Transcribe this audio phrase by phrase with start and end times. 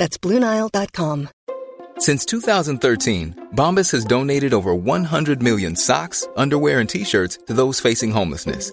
[0.00, 1.28] That's BlueNile.com.
[1.98, 7.80] Since 2013, Bombas has donated over 100 million socks, underwear, and t shirts to those
[7.80, 8.72] facing homelessness.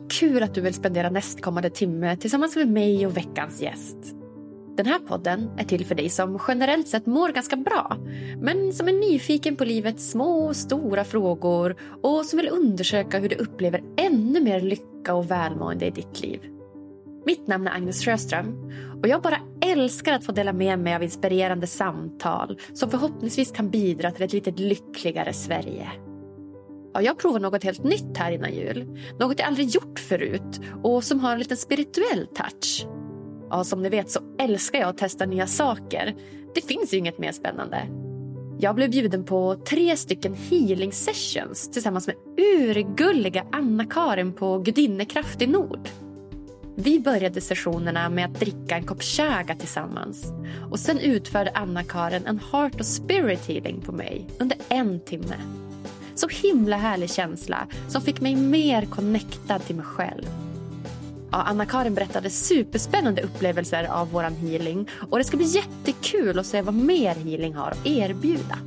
[0.00, 3.96] Vad kul att du vill spendera nästkommande timme tillsammans med mig och veckans gäst.
[4.76, 7.96] Den här podden är till för dig som generellt sett mår ganska bra
[8.40, 13.28] men som är nyfiken på livets små och stora frågor och som vill undersöka hur
[13.28, 16.40] du upplever ännu mer lycka och välmående i ditt liv.
[17.26, 21.02] Mitt namn är Agnes Sjöström och jag bara älskar att få dela med mig av
[21.02, 26.05] inspirerande samtal som förhoppningsvis kan bidra till ett lite lyckligare Sverige.
[26.96, 28.98] Ja, jag provar något helt nytt här innan jul.
[29.18, 32.86] Något jag aldrig gjort förut och som har en liten spirituell touch.
[33.50, 36.14] Ja, som ni vet så älskar jag att testa nya saker.
[36.54, 37.88] Det finns ju inget mer spännande.
[38.58, 45.46] Jag blev bjuden på tre stycken healing sessions tillsammans med urgulliga Anna-Karin på Gudinnekraft i
[45.46, 45.88] Nord.
[46.76, 50.32] Vi började sessionerna med att dricka en kopp chaga tillsammans.
[50.70, 55.36] Och sen utförde Anna-Karin en heart och spirit healing på mig under en timme.
[56.16, 60.24] Så himla härlig känsla som fick mig mer connectad till mig själv.
[61.30, 66.62] Ja, Anna-Karin berättade superspännande upplevelser av vår healing och det ska bli jättekul att se
[66.62, 68.58] vad mer healing har att erbjuda.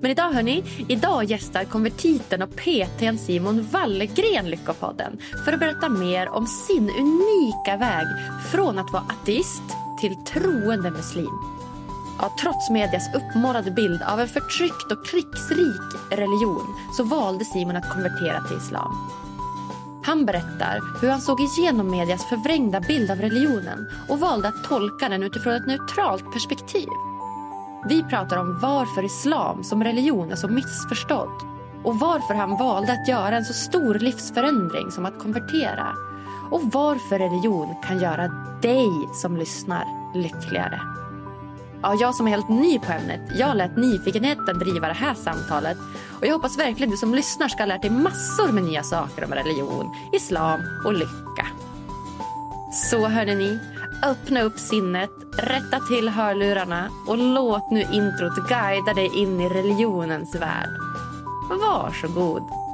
[0.00, 6.28] Men idag hörni, idag gästar konvertiten och PTn Simon Wallgren Lyckopodden för att berätta mer
[6.28, 8.06] om sin unika väg
[8.52, 9.62] från att vara ateist
[10.00, 11.55] till troende muslim.
[12.20, 17.90] Ja, trots medias uppmålade bild av en förtryckt och krigsrik religion så valde Simon att
[17.90, 19.10] konvertera till islam.
[20.04, 25.08] Han berättar hur han såg igenom medias förvrängda bild av religionen och valde att tolka
[25.08, 26.88] den utifrån ett neutralt perspektiv.
[27.88, 31.42] Vi pratar om varför islam som religion är så missförstådd
[31.84, 35.96] och varför han valde att göra en så stor livsförändring som att konvertera
[36.50, 38.28] och varför religion kan göra
[38.62, 39.84] dig som lyssnar
[40.14, 40.80] lyckligare.
[41.82, 45.78] Ja, jag som är helt ny på ämnet, jag lät nyfikenheten driva det här samtalet
[46.20, 49.24] och jag hoppas verkligen du som lyssnar ska ha lärt dig massor med nya saker
[49.24, 51.46] om religion, islam och lycka.
[52.90, 53.58] Så hörde ni,
[54.04, 60.34] öppna upp sinnet, rätta till hörlurarna och låt nu introt guida dig in i religionens
[60.34, 60.70] värld.
[61.50, 62.65] Varsågod.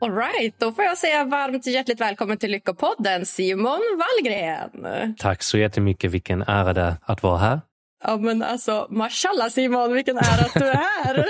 [0.00, 5.14] All right, då får jag säga varmt hjärtligt välkommen till Lyckopodden, Simon Wallgren.
[5.18, 6.10] Tack så jättemycket.
[6.10, 7.60] Vilken ära det att vara här.
[8.04, 11.24] Ja men alltså, mashallah Simon, vilken ära att du är här.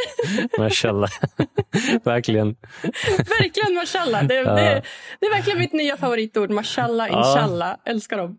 [0.58, 1.10] mashallah.
[2.04, 2.56] verkligen.
[3.40, 4.24] verkligen mashallah.
[4.24, 4.54] Det, ja.
[4.54, 4.82] det,
[5.20, 6.50] det, är verkligen mitt nya favoritord.
[6.50, 7.68] Mashallah, inshallah.
[7.68, 7.90] Ja.
[7.90, 8.38] Älskar dem.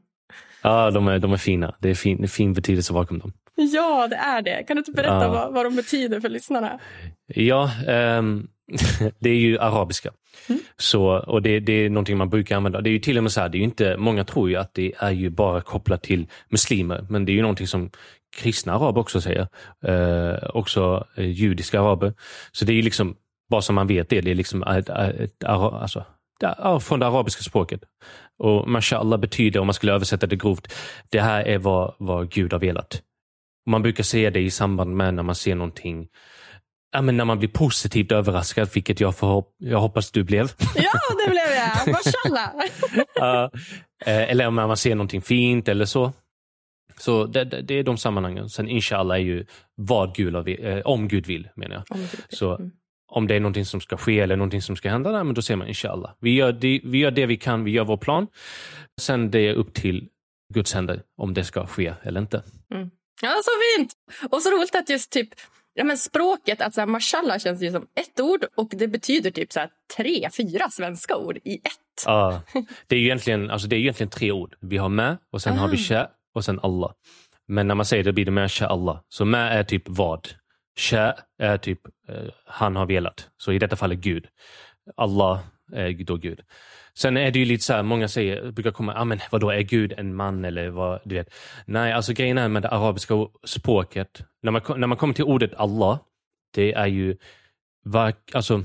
[0.62, 1.76] Ja, de är, de är fina.
[1.80, 3.34] Det är fin, fin betydelse bakom dem.
[3.56, 4.64] Ja, det är det.
[4.64, 5.30] Kan du inte berätta ja.
[5.30, 6.80] vad, vad de betyder för lyssnarna?
[7.28, 8.48] Ja, um,
[9.19, 10.12] det är ju arabiska.
[10.50, 10.62] Mm.
[10.77, 12.81] Så, och det, det, är någonting man brukar använda.
[12.81, 14.74] Det är ju till och med så här, det är inte, många tror ju att
[14.74, 17.89] det är ju bara kopplat till muslimer, men det är ju någonting som
[18.38, 19.48] kristna araber också säger.
[19.86, 22.13] Eh, också eh, judiska araber.
[22.51, 23.16] Så det är ju liksom,
[23.50, 26.06] bara så man vet det, det är liksom ett, ett, alltså,
[26.81, 27.83] från det arabiska språket.
[28.38, 30.74] Och mashallah betyder, om man skulle översätta det grovt,
[31.10, 33.01] det här är vad, vad Gud har velat.
[33.66, 36.07] man brukar säga det i samband med när man ser någonting
[36.92, 40.46] Ja, men när man blir positivt överraskad, vilket jag, får, jag hoppas du blev.
[40.76, 40.92] Ja,
[41.26, 41.88] det blev jag.
[41.88, 42.50] Mashallah.
[43.52, 46.14] uh, eller om man ser någonting fint eller så.
[47.00, 48.50] Så det, det, är de sammanhangen.
[48.50, 49.46] Sen inshallah är ju
[49.76, 51.98] vad Gud, eh, om Gud vill, menar jag.
[51.98, 52.72] Om så mm.
[53.12, 55.58] om det är någonting som ska ske eller någonting som ska hända, men då säger
[55.58, 56.12] man inshallah.
[56.20, 58.28] Vi gör, det, vi gör det vi kan, vi gör vår plan.
[59.02, 60.08] Sen det är upp till
[60.54, 62.44] Guds händer om det ska ske eller inte.
[62.74, 62.90] Mm.
[63.22, 63.94] Ja, så fint!
[64.32, 65.30] Och så roligt att just typ
[65.74, 69.31] Ja, men språket, att så här, mashallah känns ju som ett ord och det betyder
[69.31, 72.04] typ så här, tre, fyra svenska ord i ett.
[72.06, 72.42] Ja,
[72.88, 74.56] det är ju egentligen, alltså, det är egentligen tre ord.
[74.60, 75.57] Vi har med och sen ah.
[75.57, 75.80] har vi ah.
[75.80, 76.92] sha och sen Allah.
[77.48, 79.01] Men när man säger det blir det med sha Allah.
[79.10, 80.27] Så med är typ vad.
[80.80, 81.80] Sha är typ
[82.10, 83.30] eh, han har velat.
[83.38, 84.25] Så i detta fall är Gud.
[84.98, 85.39] Allah
[85.74, 86.42] är då Gud.
[87.00, 89.62] Sen är det ju lite så här, många säger, brukar komma, ah, men vadå, är
[89.62, 91.34] Gud en man eller vad, du vet.
[91.66, 95.54] Nej, alltså grejen är med det arabiska språket, när man, när man kommer till ordet
[95.54, 96.00] Allah,
[96.56, 97.18] det är ju,
[97.84, 98.63] var, alltså,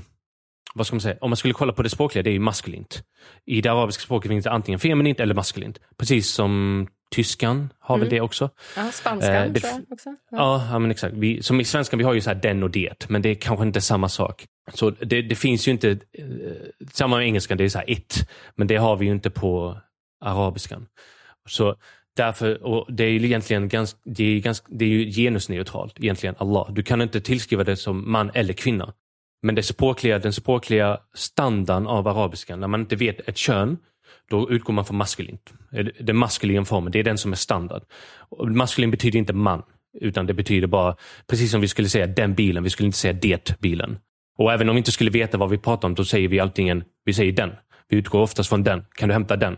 [0.73, 3.03] vad ska man säga, om man skulle kolla på det språkliga, det är ju maskulint.
[3.45, 5.79] I det arabiska språket finns det antingen feminint eller maskulint.
[5.97, 8.03] Precis som tyskan har mm.
[8.03, 8.49] väl det också.
[8.75, 10.15] Ja, spanskan eh, det, tror jag också.
[10.31, 11.13] Ja, ja men exakt.
[11.17, 13.35] Vi, som i svenskan, vi har ju så här den och det, men det är
[13.35, 14.45] kanske inte samma sak.
[14.73, 16.25] Så det, det finns ju inte, eh,
[16.93, 19.77] samma med engelskan, det är så här it, men det har vi ju inte på
[20.21, 20.87] arabiskan.
[21.49, 21.75] Så
[22.15, 26.35] därför, och det är ju egentligen ganska, det är ganska, det är ju genusneutralt, egentligen
[26.37, 26.73] Allah.
[26.73, 28.93] Du kan inte tillskriva det som man eller kvinna.
[29.41, 33.77] Men det språkliga, den språkliga standarden av arabiskan, när man inte vet ett kön,
[34.29, 35.53] då utgår man från maskulint.
[35.71, 37.83] Eh, den maskulina formen, det är den som är standard.
[38.47, 39.63] maskulin betyder inte man,
[40.01, 40.95] utan det betyder bara,
[41.27, 43.99] precis som vi skulle säga den bilen, vi skulle inte säga det bilen.
[44.37, 46.83] Och även om vi inte skulle veta vad vi pratar om, då säger vi alltid
[47.05, 47.51] vi säger den.
[47.87, 48.85] Vi utgår oftast från den.
[48.95, 49.57] Kan du hämta den?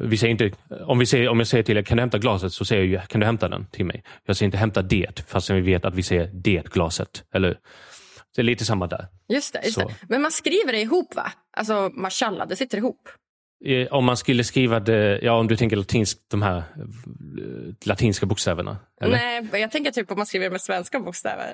[0.00, 0.50] Vi säger inte,
[0.86, 2.52] om, vi säger, om jag säger till er, kan du hämta glaset?
[2.52, 4.04] Så säger jag, kan du hämta den till mig?
[4.26, 7.24] Jag säger inte hämta det, fast vi vet att vi säger det glaset.
[7.34, 7.58] Eller
[8.34, 9.06] det är lite samma där.
[9.28, 9.60] Just det.
[9.64, 9.94] Just det.
[10.08, 11.32] Men man skriver det ihop va?
[11.56, 13.08] Alltså mashallah, det sitter ihop.
[13.90, 16.64] Om man skulle skriva det, ja om du tänker latinskt, de här eh,
[17.84, 18.76] latinska bokstäverna?
[19.00, 19.16] Eller?
[19.16, 21.52] Nej, jag tänker typ om man skriver med svenska bokstäver.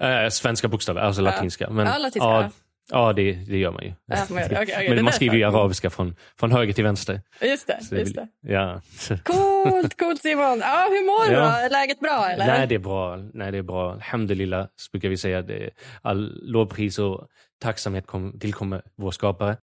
[0.00, 1.30] Äh, svenska bokstäver, alltså ja.
[1.30, 1.70] latinska.
[1.70, 2.28] Men, ja, latinska.
[2.28, 2.50] Ja,
[2.90, 3.92] ja det, det gör man ju.
[4.06, 7.20] Ja, man, okay, okay, men man skriver ju arabiska från, från höger till vänster.
[7.40, 7.98] Just det.
[7.98, 8.28] just det.
[8.40, 8.80] Ja.
[9.24, 10.58] Coolt, coolt Simon.
[10.58, 11.60] Ja, hur mår du ja.
[11.60, 12.28] Är läget bra?
[12.28, 12.46] Eller?
[12.46, 13.16] Nej, det är bra.
[13.16, 13.92] Nej, det är bra.
[13.92, 15.42] Alhamdulillah, brukar vi säga.
[15.42, 15.70] Det
[16.02, 17.28] all lovpris och
[17.62, 19.56] tacksamhet kom, tillkommer vår skapare.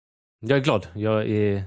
[0.40, 0.86] Jag är glad.
[0.94, 1.62] Jag är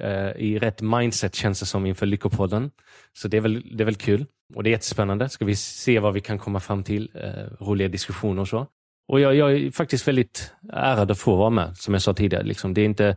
[0.00, 2.70] eh, i rätt mindset känns det som inför Lyckopodden.
[3.12, 4.26] Så det är, väl, det är väl kul.
[4.54, 5.28] Och det är jättespännande.
[5.28, 7.10] Ska vi se vad vi kan komma fram till.
[7.14, 8.66] Eh, roliga diskussioner och så.
[9.08, 12.44] Och jag, jag, är faktiskt väldigt ärad att få vara med, som jag sa tidigare.
[12.44, 12.74] Liksom.
[12.74, 13.16] Det, är inte,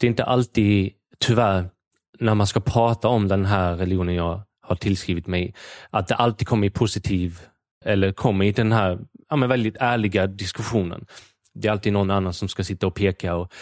[0.00, 1.70] det är inte alltid, tyvärr,
[2.18, 5.54] när man ska prata om den här religionen jag har tillskrivit mig,
[5.90, 7.40] att det alltid kommer i positiv,
[7.84, 8.98] eller kommer i den här
[9.28, 11.06] ja, men väldigt ärliga diskussionen.
[11.54, 13.52] Det är alltid någon annan som ska sitta och peka och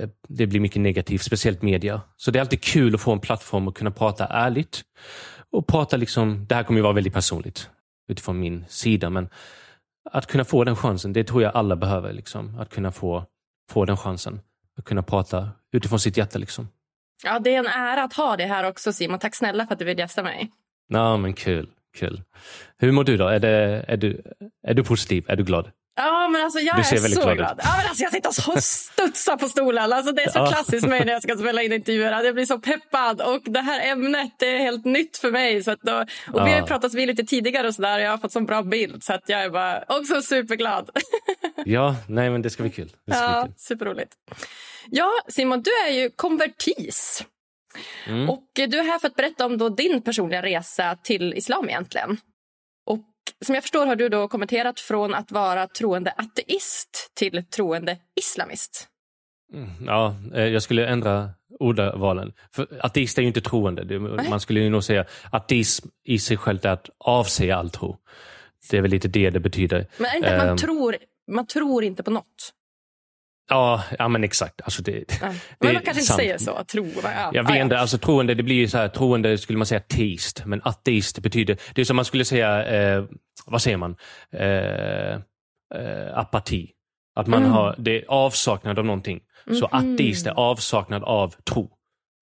[0.00, 2.00] eh, det blir mycket negativt, speciellt media.
[2.16, 4.82] Så det är alltid kul att få en plattform och kunna prata ärligt.
[5.52, 7.70] Och prata liksom, det här kommer ju vara väldigt personligt
[8.08, 9.28] utifrån min sida, men
[10.10, 12.12] att kunna få den chansen, det tror jag alla behöver.
[12.12, 12.58] Liksom.
[12.58, 13.24] Att kunna få,
[13.70, 14.40] få den chansen.
[14.78, 16.38] Att kunna prata utifrån sitt hjärta.
[16.38, 16.68] Liksom.
[17.24, 19.18] Ja, det är en ära att ha det här också Simon.
[19.18, 20.50] Tack snälla för att du vill gästa mig.
[20.88, 21.70] Ja, men kul.
[21.98, 22.22] kul.
[22.78, 23.28] Hur mår du då?
[23.28, 24.22] Är, det, är, du,
[24.66, 25.24] är du positiv?
[25.28, 25.70] Är du glad?
[25.96, 27.36] Ja, men alltså jag du ser är så glad.
[27.36, 27.60] glad.
[27.62, 29.92] Ja, men alltså jag sitter och studsar på stolen.
[29.92, 30.46] Alltså det är så ja.
[30.46, 32.24] klassiskt mig när jag ska spela in intervjuer.
[32.24, 33.20] Jag blir så peppad.
[33.20, 35.62] Och det här ämnet är helt nytt för mig.
[35.64, 36.44] Så då, och ja.
[36.44, 37.98] Vi har ju pratat vid lite tidigare och så där.
[37.98, 39.04] Jag har fått så bra bild.
[39.04, 40.90] Så att jag är bara också superglad.
[41.64, 42.92] ja, nej men det ska bli kul.
[43.06, 43.58] Det ska ja, bli kul.
[43.58, 44.12] Superroligt.
[44.90, 47.24] Ja, Simon, du är ju konvertis.
[48.06, 48.30] Mm.
[48.30, 52.18] Och du är här för att berätta om då din personliga resa till islam egentligen
[53.44, 58.88] som jag förstår har du då kommenterat från att vara troende ateist till troende islamist.
[59.52, 62.32] Mm, ja, eh, jag skulle ändra ordvalen.
[62.54, 63.98] För ateist är ju inte troende.
[64.30, 67.96] Man skulle ju nog säga ateism i sig självt är att avsäga all tro.
[68.70, 69.86] Det är väl lite det det betyder.
[69.96, 70.96] Men är inte att man, um, tror,
[71.30, 72.52] man tror inte på något?
[73.48, 74.60] Ja, ja men exakt.
[74.60, 75.32] Alltså det, ja.
[75.60, 76.90] Men man kanske inte säger så, tro.
[77.02, 77.30] Ja.
[77.32, 80.60] Jag vet inte, alltså troende, det blir så här, troende skulle man säga teist, men
[80.64, 83.04] ateist betyder, det är som man skulle säga, eh,
[83.46, 83.96] vad säger man,
[84.32, 85.14] eh,
[85.74, 86.72] eh, apati.
[87.14, 87.52] Att man mm.
[87.52, 89.20] har, det är avsaknad av någonting.
[89.46, 89.58] Mm.
[89.58, 91.70] Så ateist är avsaknad av tro.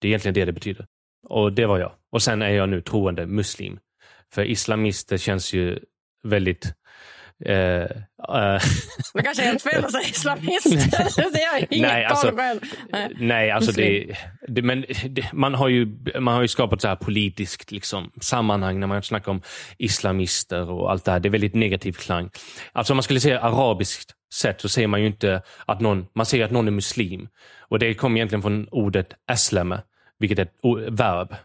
[0.01, 0.85] Det är egentligen det det betyder.
[1.27, 1.91] Och det var jag.
[2.11, 3.79] Och sen är jag nu troende muslim.
[4.33, 5.79] För islamister känns ju
[6.23, 6.73] väldigt
[8.29, 8.59] Uh,
[9.13, 11.31] det kanske är helt fel att säga islamister.
[11.33, 13.09] det är inget nej, alltså, nej.
[13.19, 16.95] nej, alltså det, det, men det, man, har ju, man har ju skapat så här
[16.95, 19.41] politiskt liksom, sammanhang när man snackar om
[19.77, 21.19] islamister och allt det här.
[21.19, 22.29] Det är väldigt negativ klang.
[22.71, 26.25] Alltså om man skulle säga arabiskt sett så säger man ju inte att någon, man
[26.25, 27.27] säger att någon är muslim.
[27.59, 29.81] Och det kommer egentligen från ordet aslama,
[30.19, 31.35] vilket är ett verb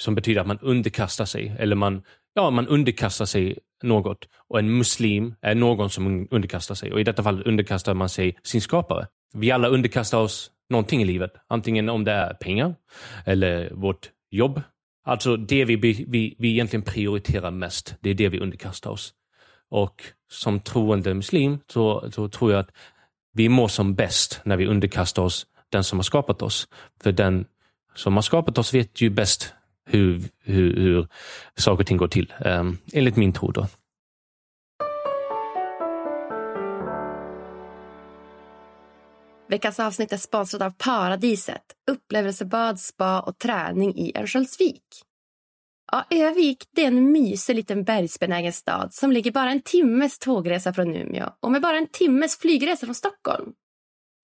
[0.00, 1.56] som betyder att man underkastar sig.
[1.58, 2.02] Eller man,
[2.34, 4.28] ja, man underkastar sig något.
[4.48, 6.92] Och en muslim är någon som underkastar sig.
[6.92, 9.06] Och i detta fall underkastar man sig sin skapare.
[9.34, 11.32] Vi alla underkastar oss någonting i livet.
[11.48, 12.74] Antingen om det är pengar
[13.24, 14.62] eller vårt jobb.
[15.06, 19.14] Alltså det vi, vi, vi egentligen prioriterar mest, det är det vi underkastar oss.
[19.70, 22.70] Och som troende muslim så, så tror jag att
[23.32, 26.68] vi mår som bäst när vi underkastar oss den som har skapat oss.
[27.02, 27.46] För den
[27.94, 29.54] som har skapat oss vet ju bäst
[29.86, 31.08] hur, hur, hur
[31.56, 33.50] saker och ting går till, um, enligt min tro.
[33.50, 33.66] Då.
[39.48, 44.82] Veckans avsnitt är sponsrat av Paradiset, upplevelsebad, spa och träning i Örnsköldsvik.
[45.92, 50.72] Ja, Övik det är en mysig liten bergsbenägen stad som ligger bara en timmes tågresa
[50.72, 53.52] från Umeå och med bara en timmes flygresa från Stockholm.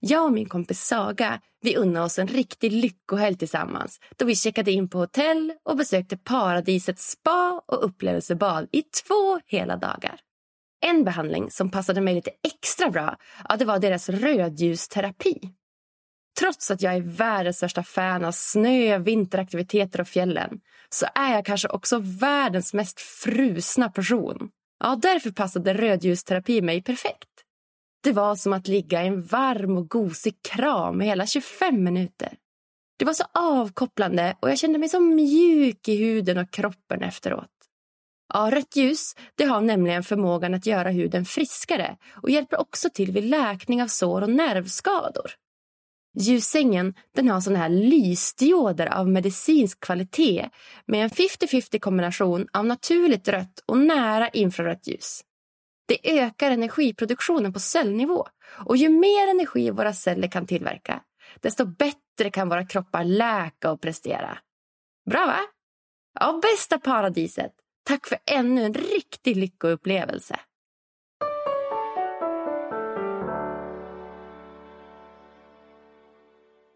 [0.02, 4.72] Jag och min kompis Saga vi unnade oss en riktig lyckohelg tillsammans då vi checkade
[4.72, 10.20] in på hotell och besökte Paradisets spa och upplevelsebad i två hela dagar.
[10.86, 13.16] En behandling som passade mig lite extra bra
[13.48, 15.40] ja, det var deras rödljusterapi.
[16.40, 21.46] Trots att jag är världens största fan av snö, vinteraktiviteter och fjällen så är jag
[21.46, 24.50] kanske också världens mest frusna person.
[24.80, 27.29] Ja, därför passade rödljusterapi mig perfekt.
[28.02, 32.36] Det var som att ligga i en varm och gosig kram i hela 25 minuter.
[32.98, 37.50] Det var så avkopplande och jag kände mig så mjuk i huden och kroppen efteråt.
[38.32, 43.12] Ja, rött ljus det har nämligen förmågan att göra huden friskare och hjälper också till
[43.12, 45.30] vid läkning av sår och nervskador.
[46.18, 50.50] Ljussängen den har såna här lysdioder av medicinsk kvalitet
[50.86, 55.24] med en 50-50 kombination av naturligt rött och nära infrarött ljus.
[55.90, 58.26] Det ökar energiproduktionen på cellnivå
[58.66, 61.02] och ju mer energi våra celler kan tillverka
[61.40, 64.38] desto bättre kan våra kroppar läka och prestera.
[65.10, 65.38] Bra va?
[66.20, 67.52] Ja, bästa paradiset!
[67.84, 70.40] Tack för ännu en riktig lyckoupplevelse.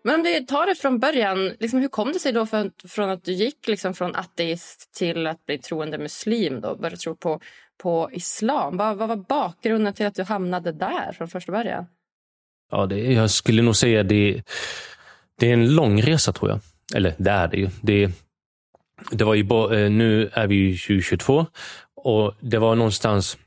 [0.05, 3.11] Men om vi tar det från början, liksom, hur kom det sig då för, från
[3.11, 6.61] att du gick liksom från ateist till att bli troende muslim?
[6.61, 7.41] Då, började tro på,
[7.83, 8.77] på islam.
[8.77, 11.87] Vad, vad var bakgrunden till att du hamnade där från första början?
[12.71, 14.43] Ja, det, jag skulle nog säga det,
[15.41, 16.61] det är en lång resa tror jag.
[16.95, 17.69] Eller det är det ju.
[17.83, 18.11] Det,
[19.11, 21.47] det var ju eh, nu är vi 2022
[21.97, 23.39] och det var någonstans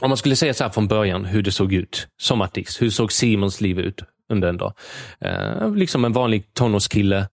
[0.00, 2.82] om man skulle säga så här från början hur det såg ut som artist.
[2.82, 4.02] Hur såg Simons liv ut?
[4.32, 4.72] Under en dag.
[5.20, 7.28] Eh, liksom en vanlig tonårskille.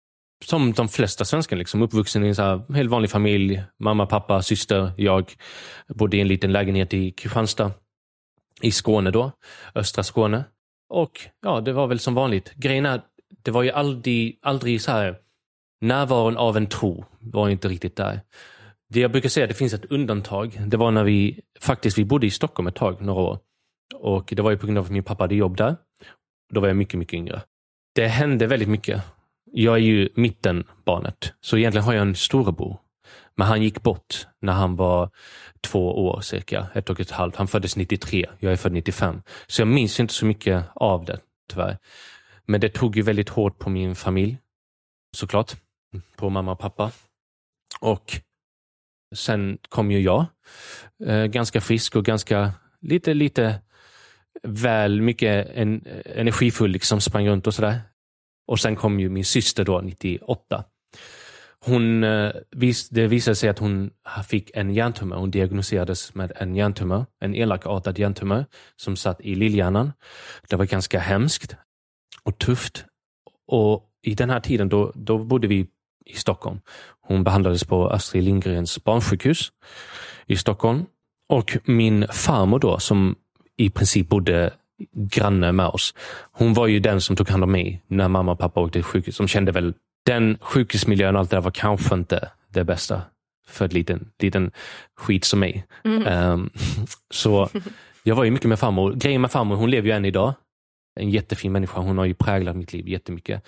[0.45, 3.63] Som de flesta svenskar, liksom, uppvuxen i en så här helt vanlig familj.
[3.79, 5.33] Mamma, pappa, syster, jag.
[5.87, 7.71] Bodde i en liten lägenhet i Kristianstad.
[8.61, 9.31] I Skåne då,
[9.75, 10.43] östra Skåne.
[10.89, 12.53] Och ja, det var väl som vanligt.
[12.55, 13.01] Grejen är,
[13.43, 15.17] det var ju aldrig, aldrig så här
[15.81, 18.21] närvaron av en tro var inte riktigt där.
[18.89, 20.61] Det jag brukar säga, det finns ett undantag.
[20.67, 23.39] Det var när vi faktiskt vi bodde i Stockholm ett tag, några år.
[23.95, 25.75] Och Det var ju på grund av att min pappa hade jobb där.
[26.53, 27.41] Då var jag mycket, mycket yngre.
[27.95, 29.01] Det hände väldigt mycket.
[29.51, 32.77] Jag är ju mittenbarnet, så egentligen har jag en storebror.
[33.35, 35.09] Men han gick bort när han var
[35.61, 37.35] två år cirka, ett och ett halvt.
[37.35, 39.21] Han föddes 93, jag är född 95.
[39.47, 41.77] Så jag minns inte så mycket av det, tyvärr.
[42.45, 44.37] Men det tog ju väldigt hårt på min familj,
[45.15, 45.55] såklart.
[46.15, 46.91] På mamma och pappa.
[47.79, 48.21] Och
[49.15, 50.25] sen kom ju jag,
[51.05, 53.61] eh, ganska frisk och ganska lite, lite
[54.45, 57.81] väl mycket en, energifull, liksom sprang runt och sådär.
[58.47, 60.65] Och sen kom ju min syster då, 98.
[61.65, 62.31] Hon, eh,
[62.89, 63.91] det visade sig att hon
[64.27, 65.17] fick en hjärntumör.
[65.17, 69.91] Hon diagnostiserades med en hjärntumör, en elakartad hjärntumör som satt i lillhjärnan.
[70.49, 71.55] Det var ganska hemskt
[72.23, 72.85] och tufft.
[73.47, 75.67] Och I den här tiden då, då bodde vi
[76.05, 76.59] i Stockholm.
[77.01, 79.51] Hon behandlades på Astrid Lindgrens barnsjukhus
[80.25, 80.85] i Stockholm.
[81.29, 83.15] Och min farmor då, som
[83.57, 84.53] i princip bodde
[84.93, 85.93] granne med oss.
[86.31, 88.83] Hon var ju den som tog hand om mig när mamma och pappa åkte till
[88.83, 89.17] sjukhus.
[89.17, 89.73] De kände väl
[90.05, 93.01] den sjukhusmiljön och allt det där var kanske inte det bästa
[93.47, 94.51] för en liten, liten
[94.95, 95.65] skit som mig.
[95.83, 96.31] Mm.
[96.31, 96.49] Um,
[97.09, 97.49] så
[98.03, 98.93] jag var ju mycket med farmor.
[98.93, 100.33] Grejen med farmor, hon lever ju än idag.
[100.99, 101.79] En jättefin människa.
[101.79, 103.47] Hon har ju präglat mitt liv jättemycket.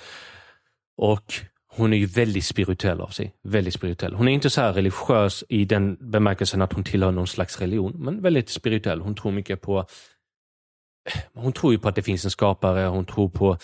[0.97, 1.33] Och
[1.77, 3.33] hon är ju väldigt spirituell av sig.
[3.43, 4.13] Väldigt spirituell.
[4.13, 7.93] Hon är inte så här religiös i den bemärkelsen att hon tillhör någon slags religion,
[7.95, 9.01] men väldigt spirituell.
[9.01, 13.05] Hon tror mycket på eh, hon tror ju på att det finns en skapare, hon
[13.05, 13.57] tror på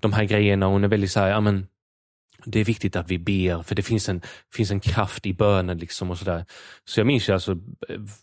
[0.00, 0.66] de här grejerna.
[0.66, 1.66] Hon är väldigt så här, ja men
[2.44, 4.20] det är viktigt att vi ber, för det finns en,
[4.54, 5.78] finns en kraft i bönen.
[5.78, 6.44] Liksom och så, där.
[6.84, 7.56] så jag minns ju alltså,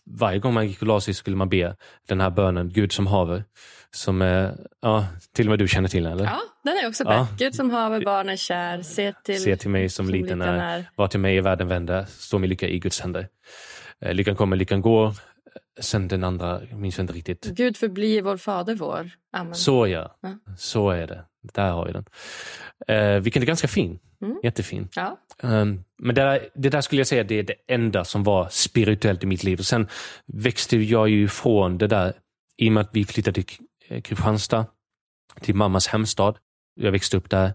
[0.06, 1.76] varje gång man gick och la sig skulle man be
[2.08, 3.44] den här bönen, Gud som haver.
[3.90, 6.24] Som är, ja, till och med du känner till den, eller?
[6.24, 7.28] Ja, den är också ja.
[7.38, 10.90] Gud som haver, barnen kär, se till, se till mig som, som liten är, är.
[10.96, 13.28] Var till mig i världen vända, stå min lycka i Guds händer.
[14.00, 15.14] Eh, lyckan kommer, lyckan går.
[15.80, 17.44] Sen den andra minns jag inte riktigt.
[17.44, 19.10] Gud förbli vår fader vår.
[19.32, 19.54] Amen.
[19.54, 20.38] Så ja, ja.
[20.58, 21.24] så är det.
[21.42, 22.04] Där har vi den.
[22.88, 23.98] Eh, vilken är ganska fin.
[24.22, 24.40] Mm.
[24.42, 24.88] Jättefin.
[24.94, 25.18] Ja.
[25.42, 28.48] Um, men det där, det där, skulle jag säga det är det enda som var
[28.50, 29.58] spirituellt i mitt liv.
[29.58, 29.88] Och sen
[30.26, 32.12] växte jag ju ifrån det där
[32.56, 33.56] i och med att vi flyttade till
[34.02, 34.66] Kristianstad,
[35.40, 36.38] till mammas hemstad.
[36.74, 37.54] Jag växte upp där.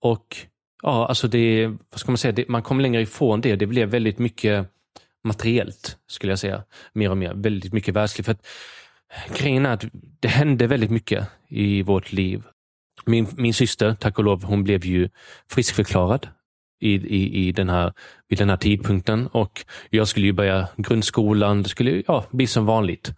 [0.00, 0.36] Och
[0.82, 3.56] ja, alltså det, vad ska man säga, det, man kom längre ifrån det.
[3.56, 4.66] Det blev väldigt mycket
[5.24, 6.64] materiellt, skulle jag säga.
[6.92, 7.34] Mer och mer.
[7.34, 8.24] Väldigt mycket världsligt.
[8.24, 8.46] För att,
[9.38, 9.84] grejen är att
[10.20, 12.42] det hände väldigt mycket i vårt liv.
[13.04, 15.08] Min, min syster, tack och lov, hon blev ju
[15.50, 16.28] friskförklarad
[16.80, 17.92] i, i, i den här,
[18.28, 21.62] vid den här tidpunkten och jag skulle ju börja grundskolan.
[21.62, 23.12] Det skulle ja, bli som vanligt.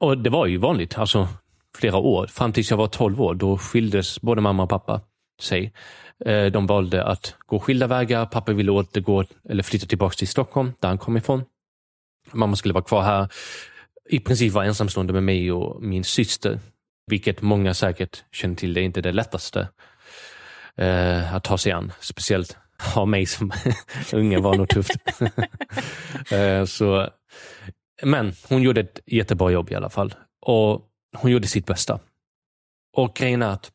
[0.00, 1.28] Och det var ju vanligt, alltså
[1.76, 2.26] flera år.
[2.26, 5.00] Fram tills jag var 12 år, då skildes både mamma och pappa
[5.40, 5.72] sig.
[6.24, 8.26] Eh, de valde att gå skilda vägar.
[8.26, 11.44] Pappa ville återgå eller flytta tillbaka till Stockholm, där han kom ifrån.
[12.32, 13.28] Mamma skulle vara kvar här.
[14.08, 16.60] I princip var ensamstående med mig och min syster.
[17.06, 19.68] Vilket många säkert känner till, det är inte det lättaste
[20.76, 21.92] eh, att ta sig an.
[22.00, 22.56] Speciellt
[22.94, 23.52] ha mig som
[24.12, 24.96] unge var nog tufft.
[26.30, 27.10] eh, så,
[28.02, 30.14] men hon gjorde ett jättebra jobb i alla fall.
[30.40, 30.82] Och
[31.16, 32.00] hon gjorde sitt bästa.
[32.92, 33.72] Och grejen är att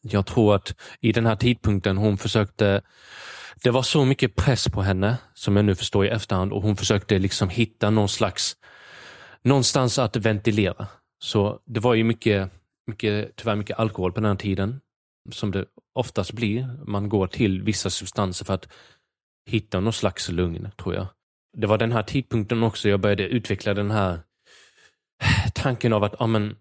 [0.00, 2.82] jag tror att i den här tidpunkten hon försökte
[3.62, 6.76] det var så mycket press på henne, som jag nu förstår i efterhand, och hon
[6.76, 8.56] försökte liksom hitta någon slags,
[9.42, 10.86] någonstans att ventilera.
[11.24, 12.50] Så det var ju mycket,
[12.86, 14.80] mycket, tyvärr mycket alkohol på den här tiden,
[15.32, 15.64] som det
[15.94, 16.84] oftast blir.
[16.86, 18.68] Man går till vissa substanser för att
[19.50, 21.06] hitta någon slags lugn, tror jag.
[21.56, 24.18] Det var den här tidpunkten också jag började utveckla den här
[25.54, 26.56] tanken av att ja, men,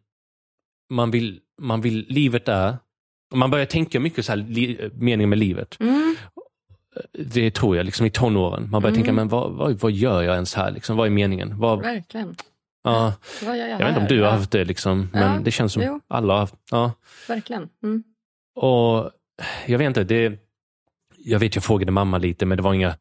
[0.93, 2.77] man, vill, man vill, livet är
[3.35, 5.77] man börjar tänka mycket så här, li, mening med livet.
[5.79, 6.15] Mm.
[7.11, 8.69] Det tror jag, liksom i tonåren.
[8.69, 9.03] Man börjar mm.
[9.03, 10.71] tänka, men vad, vad, vad, gör jag ens här?
[10.71, 11.59] Liksom, vad är meningen?
[11.59, 12.35] Vad, Verkligen.
[12.83, 15.73] Ja, jag, jag vet inte om du har haft det, liksom, men ja, det känns
[15.73, 15.99] som jo.
[16.07, 16.55] alla har haft.
[16.71, 16.91] Ja.
[17.27, 17.69] Verkligen.
[17.83, 18.03] Mm.
[18.55, 19.11] Och
[19.65, 20.39] Jag vet inte, det,
[21.17, 22.95] jag vet jag frågade mamma lite, men det var inga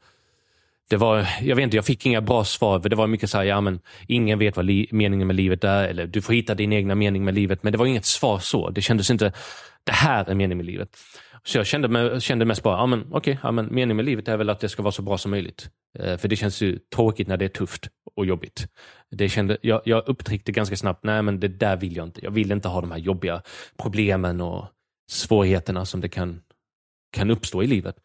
[0.90, 2.80] det var, jag vet inte, jag fick inga bra svar.
[2.80, 5.88] För det var mycket så här, ja men ingen vet vad meningen med livet är.
[5.88, 7.62] Eller du får hitta din egna mening med livet.
[7.62, 8.70] Men det var inget svar så.
[8.70, 9.32] Det kändes inte,
[9.84, 10.96] det här är meningen med livet.
[11.44, 14.28] Så jag kände, kände mest bara, ja men okej, okay, ja, men meningen med livet
[14.28, 15.68] är väl att det ska vara så bra som möjligt.
[15.98, 18.66] Eh, för det känns ju tråkigt när det är tufft och jobbigt.
[19.10, 22.24] Det kände, jag, jag upptäckte ganska snabbt, nej men det där vill jag inte.
[22.24, 23.42] Jag vill inte ha de här jobbiga
[23.76, 24.66] problemen och
[25.10, 26.40] svårigheterna som det kan,
[27.12, 27.96] kan uppstå i livet.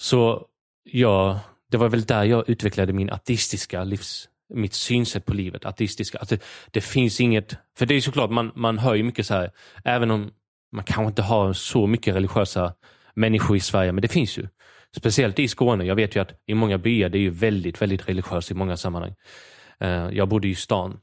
[0.00, 0.46] Så
[0.84, 5.64] ja, det var väl där jag utvecklade min ateistiska livs, mitt synsätt på livet.
[5.64, 9.02] Ateistiska, att alltså, det, det finns inget, för det är såklart, man, man hör ju
[9.02, 9.50] mycket så här,
[9.84, 10.30] även om
[10.72, 12.74] man kanske inte har så mycket religiösa
[13.14, 14.48] människor i Sverige, men det finns ju.
[14.96, 15.84] Speciellt i Skåne.
[15.84, 18.76] Jag vet ju att i många byar det är ju väldigt, väldigt religiöst i många
[18.76, 19.14] sammanhang.
[19.80, 21.00] Eh, jag bodde i stan.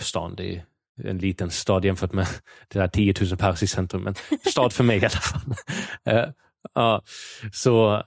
[0.00, 0.64] Stan, det är
[1.04, 2.26] en liten stad jämfört med
[2.68, 4.14] det där 10 000 pers i centrum, men
[4.50, 5.54] stad för mig i alla fall.
[6.06, 6.28] Eh,
[6.74, 7.02] ja,
[7.52, 8.02] så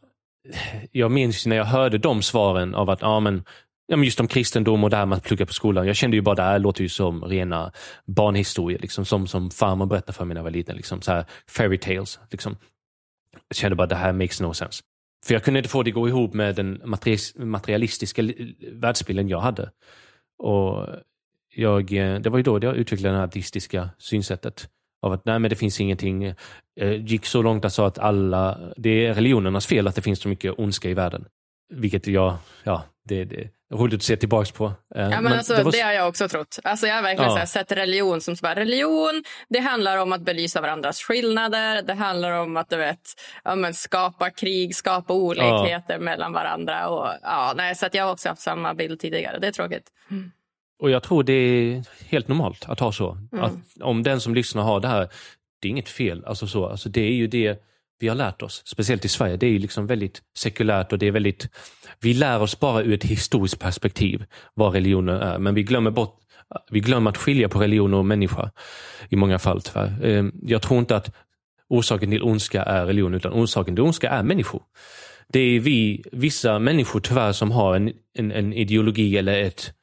[0.91, 3.43] jag minns när jag hörde de svaren av att ja, men
[3.87, 5.87] ja, men just om kristendom och det här med att plugga på skolan.
[5.87, 7.71] Jag kände ju bara det här låter ju som rena
[8.05, 10.75] barnhistorier, liksom, som, som farmor berättade för mig när jag var liten.
[10.75, 12.19] Liksom, så här fairy tales.
[12.31, 12.57] Liksom.
[13.47, 14.83] Jag kände bara det här makes no sense.
[15.27, 16.81] För jag kunde inte få det att gå ihop med den
[17.35, 18.23] materialistiska
[18.71, 19.71] världsbilden jag hade.
[20.37, 20.87] Och
[21.55, 24.69] jag, eh, det var ju då jag utvecklade det här artistiska synsättet.
[25.01, 26.33] Av att nej, men det finns ingenting.
[26.73, 30.01] Jag gick så långt att jag sa att alla, det är religionernas fel att det
[30.01, 31.25] finns så mycket ondska i världen.
[31.73, 34.65] Vilket jag, ja, det, det, roligt att se tillbaka på.
[34.65, 35.71] Eh, ja, men, men alltså, det, var...
[35.71, 36.59] det, har jag också trott.
[36.63, 37.45] Alltså, jag har verkligen ja.
[37.45, 41.81] sett religion som så bara, religion, det handlar om att belysa varandras skillnader.
[41.81, 43.01] Det handlar om att du vet,
[43.43, 45.99] ja, men, skapa krig, skapa olikheter ja.
[45.99, 46.89] mellan varandra.
[46.89, 49.39] Och, ja, nej, så att jag har också haft samma bild tidigare.
[49.39, 49.87] Det är tråkigt.
[50.11, 50.31] Mm.
[50.79, 53.17] Och jag tror det är helt normalt att ha så.
[53.31, 53.43] Mm.
[53.43, 55.09] Att om den som lyssnar har det här,
[55.61, 56.25] det är inget fel.
[56.25, 57.63] Alltså så, alltså det är ju det
[57.99, 59.37] vi har lärt oss, speciellt i Sverige.
[59.37, 61.49] Det är ju liksom väldigt sekulärt och det är väldigt...
[61.99, 66.19] Vi lär oss bara ur ett historiskt perspektiv vad religioner är, men vi glömmer bort
[66.69, 68.51] vi glömmer att skilja på religion och människa
[69.09, 70.05] i många fall tyvärr.
[70.05, 71.15] Ehm, jag tror inte att
[71.69, 74.61] orsaken till ondska är religion, utan orsaken till ondska är människor.
[75.27, 79.73] Det är vi, vissa människor tyvärr, som har en, en, en ideologi eller ett,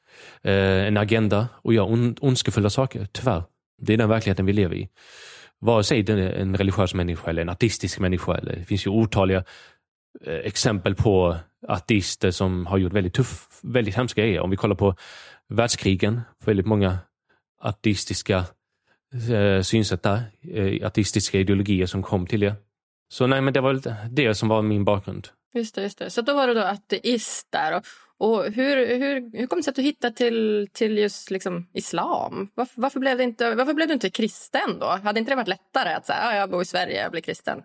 [0.43, 3.43] eh, en agenda och gör on, ondskefulla saker, tyvärr.
[3.81, 4.89] Det är den verkligheten vi lever i.
[5.65, 8.37] Vare sig det är en religiös människa eller en ateistisk människa.
[8.37, 9.43] Eller, det finns ju otaliga
[10.25, 14.41] eh, exempel på ateister som har gjort väldigt tuff, väldigt hemska grejer.
[14.41, 14.95] Om vi kollar på
[15.49, 16.97] världskrigen, väldigt många
[17.61, 18.45] ateistiska
[19.31, 20.21] eh, synsätt där,
[20.53, 22.55] eh, ateistiska ideologier som kom till det.
[23.09, 25.27] Så nej, men det var det som var min bakgrund.
[25.53, 26.09] Just det, just det.
[26.09, 27.77] Så då var du då ateist där.
[27.77, 27.85] Och,
[28.19, 32.51] och hur, hur, hur kom det sig att du hittade till, till just liksom islam?
[32.55, 34.85] Varför, varför, blev det inte, varför blev du inte kristen då?
[34.85, 37.61] Hade inte det varit lättare att säga, ah, jag bor i Sverige, jag blir kristen?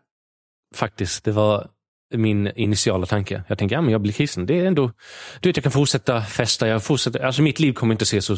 [0.75, 1.69] Faktiskt, det var
[2.15, 3.45] min initiala tanke.
[3.49, 4.47] Jag tänkte, ja men jag blir kristen.
[4.47, 4.93] Det är ändå,
[5.41, 8.37] du vet jag kan fortsätta festa, jag fortsätter, alltså mitt liv kommer inte se så,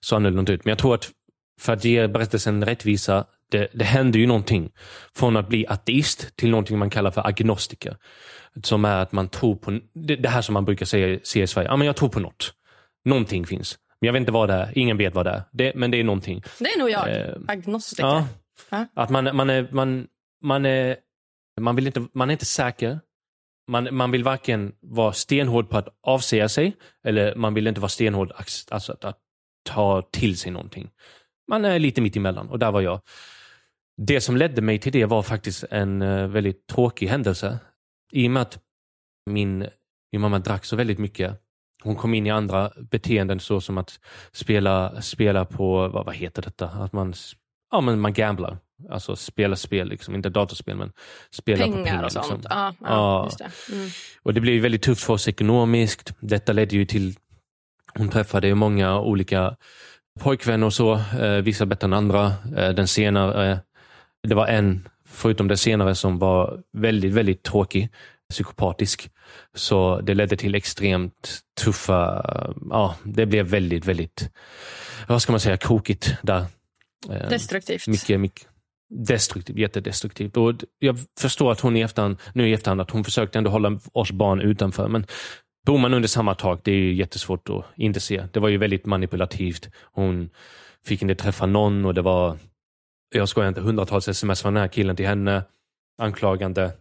[0.00, 0.64] så annorlunda ut.
[0.64, 1.10] Men jag tror att
[1.60, 4.70] för att ge berättelsen rättvisa, det, det händer ju någonting.
[5.14, 7.96] Från att bli ateist till någonting man kallar för agnostiker.
[8.62, 11.46] Som är att man tror på, det, det här som man brukar säga, säga i
[11.46, 12.54] Sverige, ja men jag tror på något.
[13.04, 13.78] Någonting finns.
[14.00, 15.42] Men jag vet inte vad det är, ingen vet vad det är.
[15.52, 16.42] Det, men det är någonting.
[16.58, 18.02] Det är nog jag, eh, agnostiker.
[18.02, 18.26] Ja,
[18.70, 18.86] ja.
[18.94, 20.06] Att man, man, är, man,
[20.42, 20.96] man, är,
[21.60, 23.00] man, vill inte, man är inte säker.
[23.68, 27.88] Man, man vill varken vara stenhård på att avsäga sig, eller man vill inte vara
[27.88, 28.32] stenhård
[28.70, 29.18] alltså att, att
[29.64, 30.90] ta till sig någonting.
[31.48, 33.00] Man är lite mitt emellan och där var jag.
[33.96, 37.58] Det som ledde mig till det var faktiskt en uh, väldigt tråkig händelse.
[38.12, 38.58] I och med att
[39.30, 39.66] min,
[40.12, 41.40] min mamma drack så väldigt mycket.
[41.82, 44.00] Hon kom in i andra beteenden så som att
[44.32, 46.66] spela, spela på, vad, vad heter detta?
[46.66, 47.14] Att man,
[47.70, 48.58] ja, men man gamblar.
[48.90, 50.14] Alltså spela spel, liksom.
[50.14, 50.92] inte datorspel men
[51.30, 51.98] spela pengar på pengar.
[51.98, 52.22] och liksom.
[52.22, 52.46] sånt.
[52.50, 53.24] Ja, ja, Ja.
[53.24, 53.74] Just det.
[53.74, 53.88] Mm.
[54.22, 56.14] Och det blev väldigt tufft för oss ekonomiskt.
[56.20, 57.14] Detta ledde ju till,
[57.94, 59.56] hon träffade ju många olika
[60.20, 62.26] pojkvänner och så, eh, vissa bättre än andra.
[62.56, 63.60] Eh, den senare,
[64.28, 67.88] det var en, förutom den senare, som var väldigt, väldigt tråkig,
[68.30, 69.10] psykopatisk.
[69.54, 72.24] Så det ledde till extremt tuffa,
[72.70, 74.30] ja, det blev väldigt, väldigt,
[75.08, 76.44] vad ska man säga, krokigt där.
[77.10, 77.86] Eh, Destruktivt.
[77.86, 78.48] mycket, mycket
[78.92, 80.36] destruktivt, jättedestruktivt.
[80.36, 83.80] Och jag förstår att hon i efterhand, nu i efterhand, att hon försökte ändå hålla
[83.92, 84.88] oss barn utanför.
[84.88, 85.06] Men
[85.66, 88.24] bor man under samma tak, det är jättesvårt att inte se.
[88.32, 89.68] Det var ju väldigt manipulativt.
[89.92, 90.30] Hon
[90.84, 92.38] fick inte träffa någon och det var,
[93.12, 95.44] jag skojar inte, hundratals sms från den här killen till henne.
[95.98, 96.72] Anklagande,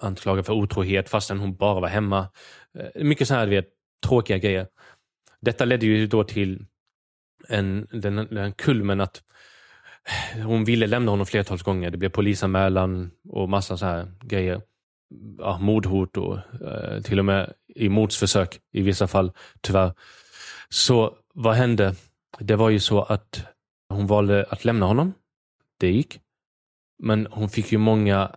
[0.00, 2.28] anklagad för otrohet fastän hon bara var hemma.
[2.78, 3.68] Eh, mycket så här, vet,
[4.06, 4.66] tråkiga grejer.
[5.40, 6.66] Detta ledde ju då till
[7.48, 9.22] en, den, den kulmen att
[10.44, 11.90] hon ville lämna honom flertals gånger.
[11.90, 14.62] Det blev polisanmälan och massa så här grejer.
[15.38, 19.92] Ja, mordhot och eh, till och med i mordsförsök i vissa fall, tyvärr.
[20.68, 21.94] Så vad hände?
[22.38, 23.46] Det var ju så att
[23.88, 25.14] hon valde att lämna honom.
[25.78, 26.20] Det gick.
[27.02, 28.36] Men hon fick ju många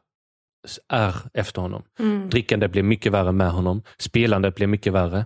[0.89, 1.83] ärr efter honom.
[1.99, 2.29] Mm.
[2.29, 3.83] Drickandet blev mycket värre med honom.
[3.97, 5.25] Spelandet blev mycket värre.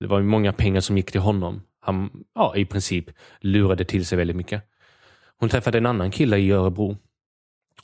[0.00, 1.62] Det var ju många pengar som gick till honom.
[1.80, 3.10] Han ja, i princip
[3.40, 4.62] lurade till sig väldigt mycket.
[5.38, 6.96] Hon träffade en annan kille i Örebro.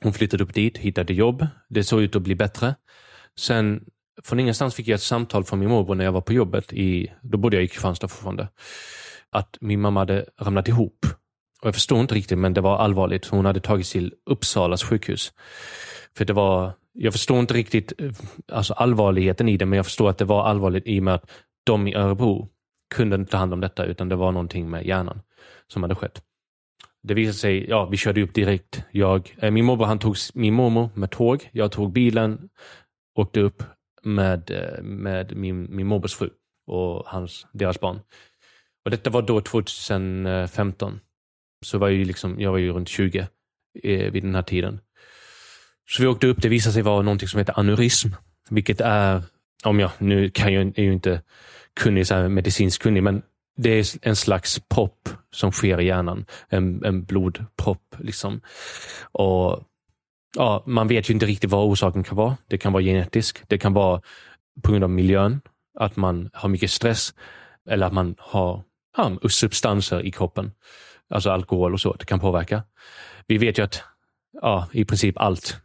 [0.00, 1.46] Hon flyttade upp dit, hittade jobb.
[1.68, 2.74] Det såg ut att bli bättre.
[3.38, 3.84] Sen
[4.22, 6.72] från ingenstans fick jag ett samtal från min morbror när jag var på jobbet.
[6.72, 8.48] I, då bodde jag i Kristianstad fortfarande.
[9.30, 11.06] Att min mamma hade ramlat ihop.
[11.62, 13.26] Och jag förstod inte riktigt, men det var allvarligt.
[13.26, 15.32] Hon hade tagits till Uppsalas sjukhus.
[16.16, 18.10] För det var, jag förstår inte riktigt eh,
[18.52, 21.30] alltså allvarligheten i det, men jag förstår att det var allvarligt i och med att
[21.64, 22.48] de i Örebro
[22.94, 25.20] kunde inte ta hand om detta, utan det var någonting med hjärnan
[25.72, 26.22] som hade skett.
[27.02, 28.82] Det visade sig, ja vi körde upp direkt.
[28.90, 31.48] Jag, eh, min morbror han tog min mormor med tåg.
[31.52, 32.48] Jag tog bilen,
[33.14, 33.62] åkte upp
[34.02, 36.30] med, eh, med min, min morbrors fru
[36.66, 38.00] och hans, deras barn.
[38.84, 41.00] Och detta var då 2015.
[41.64, 43.26] Så var jag, ju liksom, jag var ju runt 20
[43.82, 44.80] eh, vid den här tiden.
[45.88, 48.08] Så vi åkte upp, det visade sig vara någonting som heter aneurysm.
[48.50, 49.22] Vilket är,
[49.64, 51.22] om jag, nu kan jag, är ju inte
[51.80, 53.22] kunnig, så här, medicinskt kunnig, men
[53.56, 56.26] det är en slags propp som sker i hjärnan.
[56.48, 57.96] En, en blodpropp.
[57.98, 58.40] Liksom.
[59.12, 59.62] Och
[60.36, 62.36] ja, Man vet ju inte riktigt vad orsaken kan vara.
[62.48, 63.42] Det kan vara genetisk.
[63.48, 64.02] Det kan vara
[64.62, 65.40] på grund av miljön.
[65.78, 67.14] Att man har mycket stress.
[67.68, 68.62] Eller att man har
[68.96, 70.52] ja, substanser i kroppen.
[71.10, 71.92] Alltså alkohol och så.
[71.92, 72.62] Det kan påverka.
[73.26, 73.82] Vi vet ju att
[74.42, 75.56] ja, i princip allt.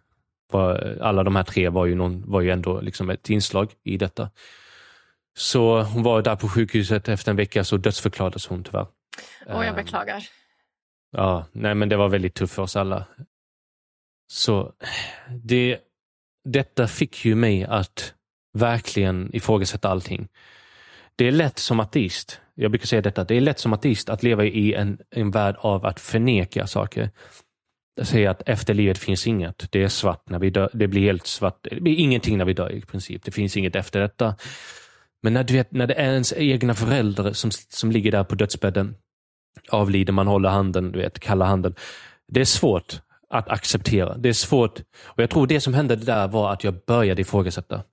[0.52, 3.98] var- Alla de här tre var ju, någon, var ju ändå liksom ett inslag i
[3.98, 4.30] detta.
[5.38, 7.08] Så hon var där på sjukhuset.
[7.10, 8.88] Efter en vecka så dödsförklarades hon tyvärr.
[9.48, 10.24] Åh, jag Ehm, beklagar.
[11.12, 13.06] Ja, nej men det var väldigt tufft för oss alla.
[14.28, 14.74] Så
[15.44, 15.80] det,
[16.46, 18.14] detta fick ju mig att
[18.54, 20.28] verkligen ifrågasätta allting.
[21.16, 24.24] Det är lätt som ateist, jag brukar säga detta, det är lätt som ateist att
[24.24, 27.10] leva i en, en värld av att förneka saker.
[28.02, 29.72] Säga att efter livet finns inget.
[29.72, 30.70] Det är svart när vi dör.
[30.74, 31.60] Det blir helt svart.
[31.62, 33.24] Det blir ingenting när vi dör i princip.
[33.24, 34.36] Det finns inget efter detta.
[35.24, 38.36] Men när, du vet, när det är ens egna föräldrar som, som ligger där på
[38.36, 38.96] dödsbädden,
[39.70, 41.76] avlider, man håller handen, du vet, kalla handen.
[42.28, 44.18] Det är svårt att acceptera.
[44.18, 44.80] Det är svårt.
[45.06, 47.84] Och Jag tror det som hände där var att jag började ifrågasätta.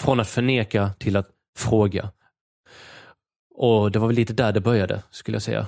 [0.00, 2.10] Från att förneka till att fråga.
[3.54, 5.66] Och Det var väl lite där det började, skulle jag säga.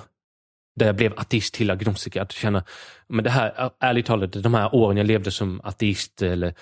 [0.75, 2.21] Där jag blev ateist till agnostiker.
[2.21, 2.63] Att känna,
[3.07, 6.53] men det här, ärligt talat, de här åren jag levde som ateist eller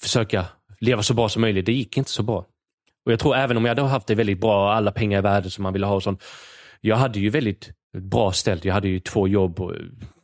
[0.00, 0.44] försöka
[0.80, 2.46] leva så bra som möjligt, det gick inte så bra.
[3.04, 5.50] Och Jag tror även om jag hade haft det väldigt bra, alla pengar i världen
[5.50, 6.24] som man ville ha, och sånt,
[6.80, 8.64] jag hade ju väldigt bra ställt.
[8.64, 9.74] Jag hade ju två jobb och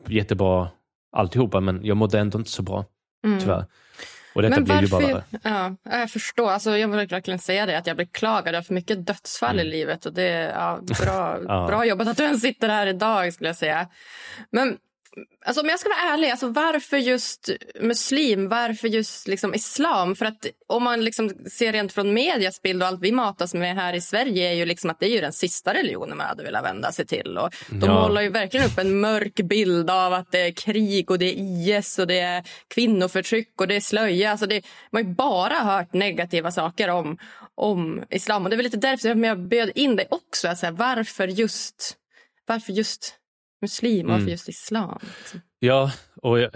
[0.08, 0.68] jättebra
[1.16, 2.84] alltihopa, men jag mådde ändå inte så bra.
[3.26, 3.40] Mm.
[3.40, 3.64] Tyvärr.
[4.34, 5.24] Och detta men varför, blev ju bara...
[5.42, 6.50] Ja, jag förstår.
[6.50, 8.62] Alltså, jag vill verkligen säga det, att jag beklagar.
[8.62, 9.66] för mycket dödsfall mm.
[9.66, 10.06] i livet.
[10.06, 11.66] Och det är ja, bra, ja.
[11.66, 13.88] bra jobbat att du ens sitter här idag, skulle jag säga.
[14.50, 14.78] Men
[15.46, 17.50] Alltså, om jag ska vara ärlig, alltså, varför just
[17.80, 18.48] muslim?
[18.48, 20.16] Varför just liksom, islam?
[20.16, 23.74] För att om man liksom ser rent från medias bild och allt vi matas med
[23.74, 26.42] här i Sverige är ju liksom att det är ju den sista religionen man hade
[26.42, 27.38] velat vända sig till.
[27.38, 28.02] Och de ja.
[28.02, 31.36] målar ju verkligen upp en mörk bild av att det är krig och det är
[31.78, 34.30] IS och det är kvinnoförtryck och det är slöja.
[34.30, 37.18] Alltså det, man har ju bara hört negativa saker om,
[37.54, 38.44] om islam.
[38.44, 40.48] Och det är väl lite därför jag bjöd in dig också.
[40.48, 41.96] Alltså, varför just
[42.46, 43.14] varför just
[43.64, 44.30] muslim, varför mm.
[44.30, 44.98] just islam?
[45.18, 45.40] Liksom?
[45.58, 46.50] Ja, och jag,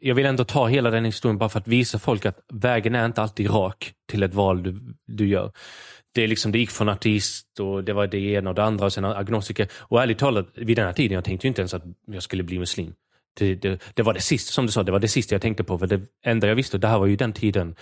[0.00, 3.06] jag, vill ändå ta hela den historien bara för att visa folk att vägen är
[3.06, 5.52] inte alltid rak till ett val du, du gör.
[6.14, 8.84] Det, är liksom, det gick från ateist och det var det ena och det andra
[8.86, 9.68] och sen agnostiker.
[9.72, 12.58] Och ärligt talat, vid den här tiden, jag tänkte inte ens att jag skulle bli
[12.58, 12.92] muslim.
[13.38, 15.64] Det, det, det, var det sista, som du sa, det var det sista jag tänkte
[15.64, 15.78] på.
[15.78, 17.74] För det enda jag visste, det här var ju den tiden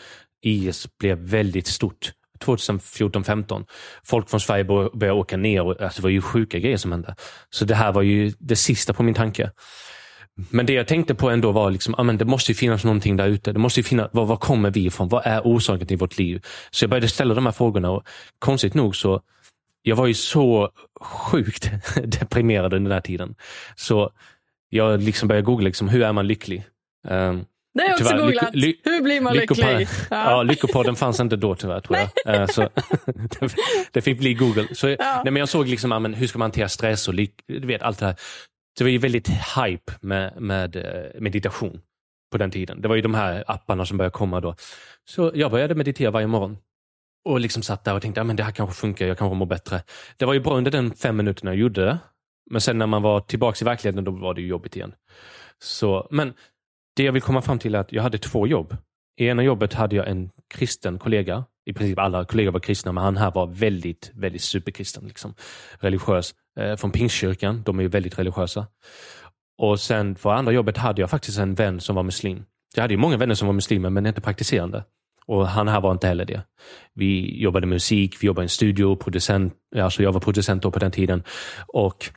[0.43, 2.13] IS blev väldigt stort.
[2.43, 3.65] 2014-15.
[4.05, 7.15] Folk från Sverige började åka ner och alltså, det var ju sjuka grejer som hände.
[7.51, 9.51] Så det här var ju det sista på min tanke.
[10.51, 13.27] Men det jag tänkte på ändå var liksom, amen, det måste ju finnas någonting där
[13.27, 13.53] ute.
[13.53, 15.09] Det måste ju finnas, var, var kommer vi ifrån?
[15.09, 16.43] Vad är orsaken till vårt liv?
[16.71, 18.03] Så jag började ställa de här frågorna och
[18.39, 19.21] konstigt nog så
[19.83, 21.71] jag var ju så sjukt
[22.05, 23.35] deprimerad under den här tiden.
[23.77, 24.11] Så
[24.69, 26.65] jag liksom började googla, liksom, hur är man lycklig?
[27.09, 28.55] Um, det har jag också googlat.
[28.85, 29.89] Hur blir man lycklig?
[30.11, 30.31] Ja.
[30.31, 31.81] ja, Lyckopodden fanns inte då tyvärr.
[31.81, 32.41] Tror jag.
[32.41, 32.69] Eh, så,
[33.93, 34.75] det fick bli Google.
[34.75, 34.97] Så, ja.
[34.99, 37.99] nej, men jag såg liksom, men, hur ska man hantera stress och du vet, allt
[37.99, 38.17] det här.
[38.79, 41.81] det var ju väldigt hype med, med eh, meditation
[42.33, 42.81] på den tiden.
[42.81, 44.55] Det var ju de här apparna som började komma då.
[45.05, 46.57] Så jag började meditera varje morgon.
[47.25, 49.47] Och liksom satt där och tänkte, ja, men det här kanske funkar, jag kanske mår
[49.47, 49.83] bättre.
[50.17, 51.99] Det var ju bra under den fem minuterna jag gjorde det.
[52.51, 54.95] Men sen när man var tillbaka i verkligheten, då var det ju jobbigt igen.
[55.59, 56.35] Så, men
[56.97, 58.77] det jag vill komma fram till är att jag hade två jobb.
[59.21, 61.45] I ena jobbet hade jag en kristen kollega.
[61.65, 65.05] I princip alla kollegor var kristna, men han här var väldigt, väldigt superkristen.
[65.07, 65.35] Liksom.
[65.81, 66.35] Religiös.
[66.59, 68.67] Eh, från Pingstkyrkan, de är ju väldigt religiösa.
[69.59, 72.45] Och sen på andra jobbet hade jag faktiskt en vän som var muslim.
[72.75, 74.85] Jag hade ju många vänner som var muslimer, men inte praktiserande.
[75.27, 76.43] Och han här var inte heller det.
[76.95, 80.71] Vi jobbade med musik, vi jobbade i en studio, producent, alltså jag var producent då
[80.71, 81.23] på den tiden.
[81.67, 82.11] Och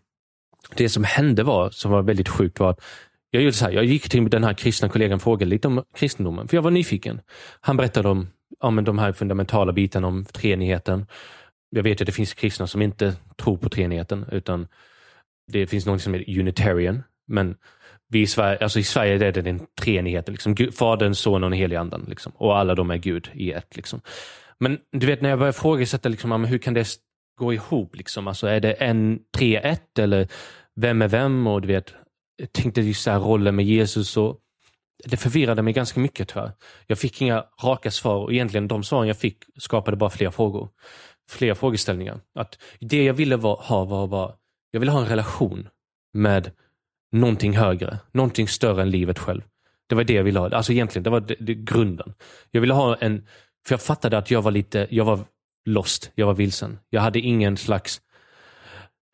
[0.75, 2.81] det som hände var, som var väldigt sjukt, var att
[3.35, 5.83] jag gjorde så här, jag gick till den här kristna kollegan och frågade lite om
[5.95, 7.21] kristendomen, för jag var nyfiken.
[7.61, 8.27] Han berättade om,
[8.59, 11.05] om de här fundamentala bitarna om treenigheten.
[11.69, 14.67] Jag vet att det finns kristna som inte tror på treenigheten, utan
[15.51, 17.03] det finns något som heter unitarian.
[17.27, 17.55] Men
[18.07, 20.33] vi i Sverige, alltså i Sverige är det den treenigheten.
[20.33, 20.55] Liksom.
[20.73, 22.05] Fadern, Sonen och helig andan.
[22.07, 22.31] Liksom.
[22.35, 23.75] Och alla de är Gud i ett.
[23.75, 24.01] Liksom.
[24.59, 26.87] Men du vet när jag börjar ifrågasätta liksom, hur kan det
[27.39, 27.95] gå ihop?
[27.95, 28.27] Liksom?
[28.27, 30.27] Alltså, är det en tre ett eller
[30.75, 31.47] vem är vem?
[31.47, 31.93] Och du vet,
[32.37, 34.39] jag tänkte just så här, rollen med Jesus och
[35.05, 36.51] det förvirrade mig ganska mycket tyvärr.
[36.87, 40.69] Jag fick inga raka svar och egentligen de svaren jag fick skapade bara fler frågor.
[41.29, 42.19] Fler frågeställningar.
[42.35, 44.35] Att det jag ville var, ha var, var
[44.71, 45.69] jag ville ha en relation
[46.13, 46.51] med
[47.11, 49.41] någonting högre, någonting större än livet själv.
[49.87, 50.49] Det var det jag ville ha.
[50.49, 52.13] Alltså egentligen, det var det, det, grunden.
[52.51, 53.27] Jag ville ha en,
[53.67, 55.19] för jag fattade att jag var lite, jag var
[55.65, 56.79] lost, jag var vilsen.
[56.89, 58.01] Jag hade ingen slags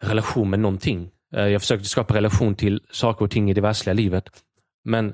[0.04, 1.12] relation med någonting.
[1.34, 4.30] Eh, jag försökte skapa relation till saker och ting i det världsliga livet.
[4.84, 5.14] Men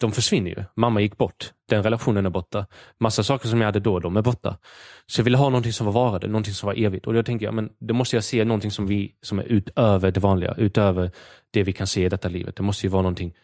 [0.00, 0.64] de försvinner ju.
[0.76, 1.52] Mamma gick bort.
[1.68, 2.66] Den relationen är borta.
[3.00, 4.58] Massa saker som jag hade då, de är borta.
[5.06, 7.06] Så jag ville ha någonting som var varade, någonting som var evigt.
[7.06, 10.10] Och då tänker jag, men då måste jag se någonting som, vi, som är utöver
[10.10, 11.10] det vanliga, utöver
[11.50, 12.56] det vi kan se i detta livet.
[12.56, 13.34] Det måste ju vara någonting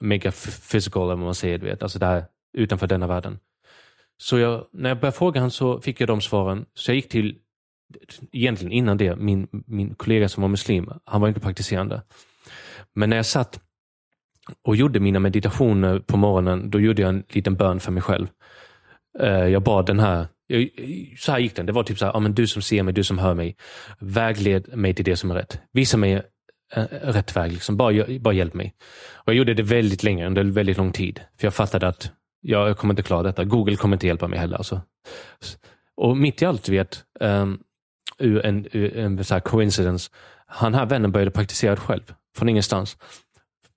[0.00, 0.32] mega
[0.72, 1.82] physical, eller vad man säger, du vet.
[1.82, 3.38] Alltså där utanför denna världen.
[4.18, 6.66] Så jag, när jag började fråga honom så fick jag de svaren.
[6.74, 7.38] Så jag gick till
[8.32, 12.02] egentligen innan det, min, min kollega som var muslim, han var inte praktiserande.
[12.94, 13.60] Men när jag satt
[14.62, 18.26] och gjorde mina meditationer på morgonen, då gjorde jag en liten bön för mig själv.
[19.18, 20.26] Eh, jag bad den här,
[21.18, 22.94] så här gick den, det var typ så här, ja, men du som ser mig,
[22.94, 23.56] du som hör mig,
[23.98, 25.60] vägled mig till det som är rätt.
[25.72, 26.22] Visa mig
[26.74, 27.52] eh, rätt väg.
[27.52, 27.76] Liksom.
[27.76, 28.74] Bara, bara hjälp mig.
[29.14, 31.20] Och jag gjorde det väldigt länge, under väldigt lång tid.
[31.38, 33.44] För jag fattade att jag kommer inte klara detta.
[33.44, 34.56] Google kommer inte hjälpa mig heller.
[34.56, 34.80] Alltså.
[35.96, 37.58] Och mitt i allt, vet, um,
[38.18, 40.10] ur en, ur en så coincidence,
[40.46, 42.96] han här vännen började praktisera själv, från ingenstans.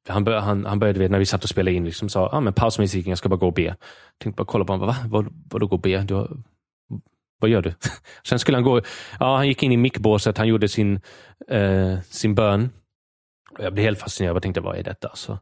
[0.08, 2.40] Han, bör, han, han började, vet, när vi satt och spelade in, liksom, sa ah,
[2.40, 3.62] men paus musiken, jag ska bara gå och be.
[3.62, 3.78] Jag
[4.18, 4.96] tänkte bara kolla på honom, va?
[5.08, 5.98] Vad, vadå gå och be?
[5.98, 6.38] Du har,
[7.40, 7.74] vad gör du?
[8.28, 8.82] Sen skulle han gå,
[9.20, 11.02] ja, han gick in i mickbåset, han gjorde sin,
[11.48, 12.70] eh, sin bön.
[13.60, 15.08] Jag blev helt fascinerad och tänkte, vad är detta?
[15.08, 15.40] Alltså,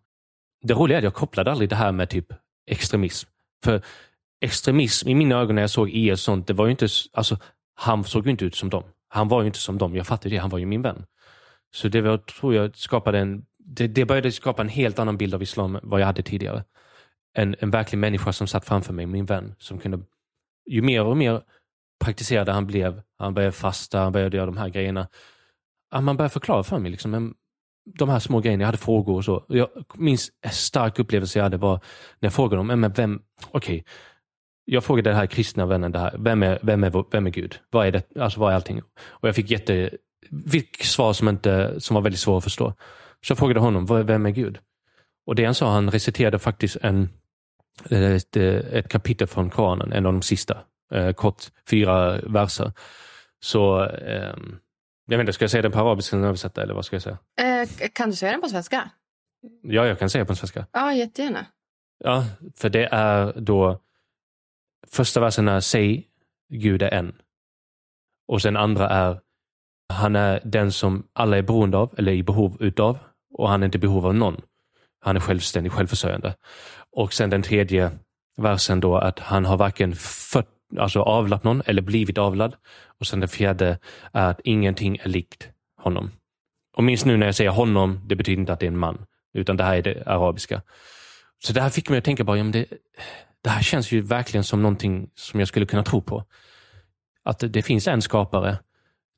[0.61, 2.33] det roliga är att jag kopplade aldrig det här med typ
[2.67, 3.29] extremism.
[3.63, 3.81] För
[4.41, 7.37] extremism i mina ögon när jag såg IS och sånt, det var ju inte, alltså,
[7.79, 8.83] han såg ju inte ut som dem.
[9.07, 9.95] Han var ju inte som dem.
[9.95, 11.05] Jag fattade det, han var ju min vän.
[11.71, 15.33] Så det var, tror jag skapade en, det, det började skapa en helt annan bild
[15.33, 16.63] av islam än vad jag hade tidigare.
[17.33, 19.99] En, en verklig människa som satt framför mig, min vän, som kunde,
[20.65, 21.41] ju mer och mer
[21.99, 25.07] praktiserade han blev, han började fasta, han började göra de här grejerna.
[25.93, 27.35] Man började förklara för mig liksom,
[27.95, 29.45] de här små grejerna, jag hade frågor och så.
[29.47, 31.73] Jag minns en stark upplevelse jag hade var
[32.19, 33.83] när jag frågade dem, men vem, okej, okay
[34.69, 37.59] jag frågade den här kristna vännen, det här, vem, är, vem, är, vem är Gud?
[37.69, 38.81] Vad är, det, alltså, vad är allting?
[39.07, 39.89] Och jag fick jätte,
[40.51, 42.73] fick svar som, inte, som var väldigt svåra att förstå.
[43.25, 44.59] Så jag frågade honom, vem är Gud?
[45.25, 47.09] Och det han sa, han reciterade faktiskt en,
[47.89, 50.57] ett, ett kapitel från Koranen, en av de sista
[50.93, 52.71] eh, kort, fyra verser.
[53.39, 54.35] Så eh,
[55.07, 57.03] jag vet inte, ska jag säga den på arabiska eller översätta eller vad ska jag
[57.03, 57.17] säga?
[57.41, 58.89] Eh, kan du säga den på svenska?
[59.61, 60.65] Ja, jag kan säga på svenska.
[60.71, 61.45] Ja, jättegärna.
[62.03, 62.25] Ja,
[62.55, 63.81] för det är då
[64.91, 66.07] första versen är säg
[66.49, 67.15] Gud är en.
[68.27, 69.19] Och sen andra är
[69.93, 72.99] han är den som alla är beroende av eller i behov utav
[73.33, 74.41] och han är inte i behov av någon.
[74.99, 76.35] Han är självständig, självförsörjande.
[76.91, 77.91] Och sen den tredje
[78.37, 82.55] versen då att han har varken fött alltså avlat någon eller blivit avlad.
[82.99, 83.79] Och sen den fjärde
[84.13, 85.49] är att ingenting är likt
[85.81, 86.11] honom.
[86.77, 89.05] Och minst nu när jag säger honom, det betyder inte att det är en man,
[89.33, 90.61] utan det här är det arabiska.
[91.43, 92.65] Så det här fick mig att tänka bara, ja, men det,
[93.47, 96.23] det här känns ju verkligen som någonting som jag skulle kunna tro på.
[97.23, 98.57] Att det, finns en skapare.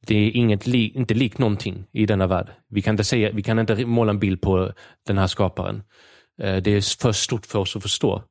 [0.07, 2.47] Det är inget li, inte likt någonting i denna värld.
[2.67, 4.73] Vi kan, inte säga, vi kan inte måla en bild på
[5.07, 5.83] den här skaparen.
[6.41, 8.23] Eh, det är för stort för oss att förstå.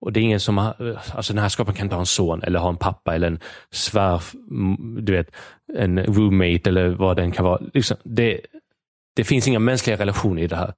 [0.00, 2.06] Och det är ingen som har, eh, alltså den här skaparen kan inte ha en
[2.06, 4.22] son eller ha en pappa eller en svär,
[5.00, 5.30] du vet,
[5.76, 7.62] en roommate eller vad den kan vara.
[7.74, 8.40] Liksom, det,
[9.16, 10.74] det finns inga mänskliga relationer i det här.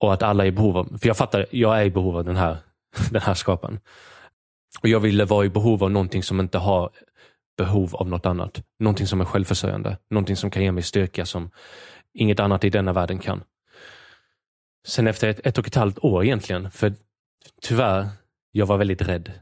[0.00, 2.24] Och att alla är i behov av, för jag fattar, jag är i behov av
[2.24, 2.56] den här,
[3.10, 3.80] den här skaparen.
[4.82, 6.90] Och jag ville vara i behov av någonting som inte har
[7.56, 8.62] behov av något annat.
[8.78, 9.98] Någonting som är självförsörjande.
[10.10, 11.50] Någonting som kan ge mig styrka som
[12.14, 13.42] inget annat i denna världen kan.
[14.86, 16.94] Sen efter ett, ett och ett halvt år egentligen, för
[17.62, 18.08] tyvärr,
[18.52, 19.32] jag var väldigt rädd.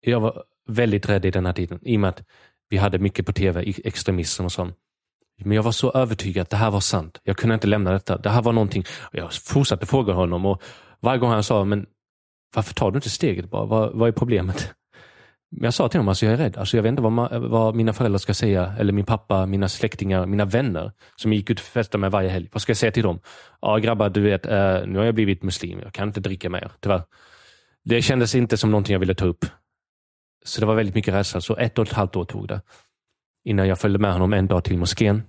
[0.00, 2.22] Jag var väldigt rädd i den här tiden, i och med att
[2.68, 4.76] vi hade mycket på tv, extremism och sånt.
[5.44, 7.20] Men jag var så övertygad att det här var sant.
[7.22, 8.18] Jag kunde inte lämna detta.
[8.18, 8.84] Det här var någonting.
[9.12, 10.62] Jag fortsatte fråga honom och
[11.00, 11.86] varje gång han sa, men
[12.54, 13.64] varför tar du inte steget bara?
[13.64, 14.74] Vad, vad är problemet?
[15.50, 16.56] Men jag sa till honom, alltså jag är rädd.
[16.56, 20.26] Alltså jag vet inte vad, vad, mina föräldrar ska säga, eller min pappa, mina släktingar,
[20.26, 22.48] mina vänner som jag gick ut och festade med varje helg.
[22.52, 23.20] Vad ska jag säga till dem?
[23.60, 25.80] Ja grabbar, du vet, eh, nu har jag blivit muslim.
[25.80, 27.02] Jag kan inte dricka mer, tyvärr.
[27.84, 29.44] Det kändes inte som någonting jag ville ta upp.
[30.44, 31.40] Så det var väldigt mycket rädsla.
[31.40, 32.60] Så ett och ett halvt år tog det.
[33.44, 35.22] Innan jag följde med honom en dag till moskén.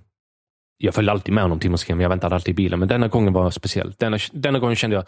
[0.82, 2.78] Jag följde alltid med honom till moskén, men jag väntade alltid i bilen.
[2.78, 3.94] Men denna gången var speciell.
[3.98, 5.04] Denna, denna gången kände jag,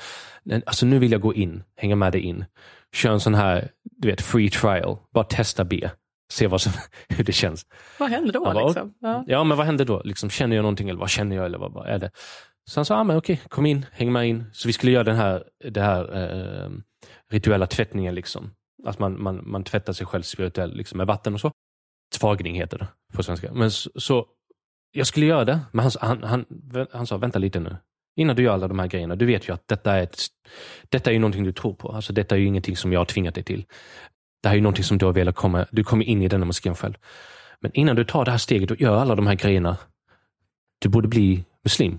[0.67, 2.45] alltså nu vill jag gå in, hänga med dig in
[2.93, 4.97] kör en sån här du vet, free trial.
[5.11, 5.91] Bara testa B.
[6.33, 6.73] Se vad som,
[7.09, 7.67] hur det känns.
[7.99, 8.45] Vad händer då?
[8.45, 8.95] Bara, liksom?
[9.01, 9.25] ja.
[9.27, 9.45] ja.
[9.45, 10.03] men vad händer då?
[10.05, 11.45] Liksom, känner jag någonting eller vad känner jag?
[11.45, 12.11] eller vad, vad är det?
[12.65, 14.45] Så han sa, ah, men okej, kom in, häng med in.
[14.53, 16.03] Så vi skulle göra den här, det här
[16.65, 16.71] eh,
[17.31, 18.15] rituella tvättningen.
[18.15, 18.51] Liksom.
[18.85, 21.53] Att man, man, man tvättar sig själv spirituellt liksom, med vatten och så.
[22.19, 23.53] Tvagning heter det på svenska.
[23.53, 24.27] Men så, så
[24.93, 26.25] jag skulle göra det, men han, han,
[26.73, 27.77] han, han sa, vänta lite nu.
[28.17, 29.17] Innan du gör alla de här grejerna.
[29.17, 30.19] Du vet ju att detta är, ett,
[30.89, 31.89] detta är ju någonting du tror på.
[31.89, 33.65] Alltså, detta är ju ingenting som jag har tvingat dig till.
[34.43, 36.45] Det här är ju någonting som du har velat komma, du kommer in i denna
[36.45, 36.95] moskén själv.
[37.61, 39.77] Men innan du tar det här steget och gör alla de här grejerna,
[40.79, 41.99] du borde bli muslim.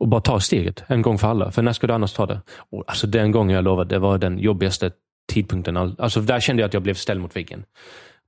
[0.00, 1.50] Och bara ta steget en gång för alla.
[1.50, 2.40] För när ska du annars ta det?
[2.70, 4.90] Och alltså den gången jag lovade, det var den jobbigaste
[5.32, 5.76] tidpunkten.
[5.76, 7.64] Alltså där kände jag att jag blev ställd mot väggen.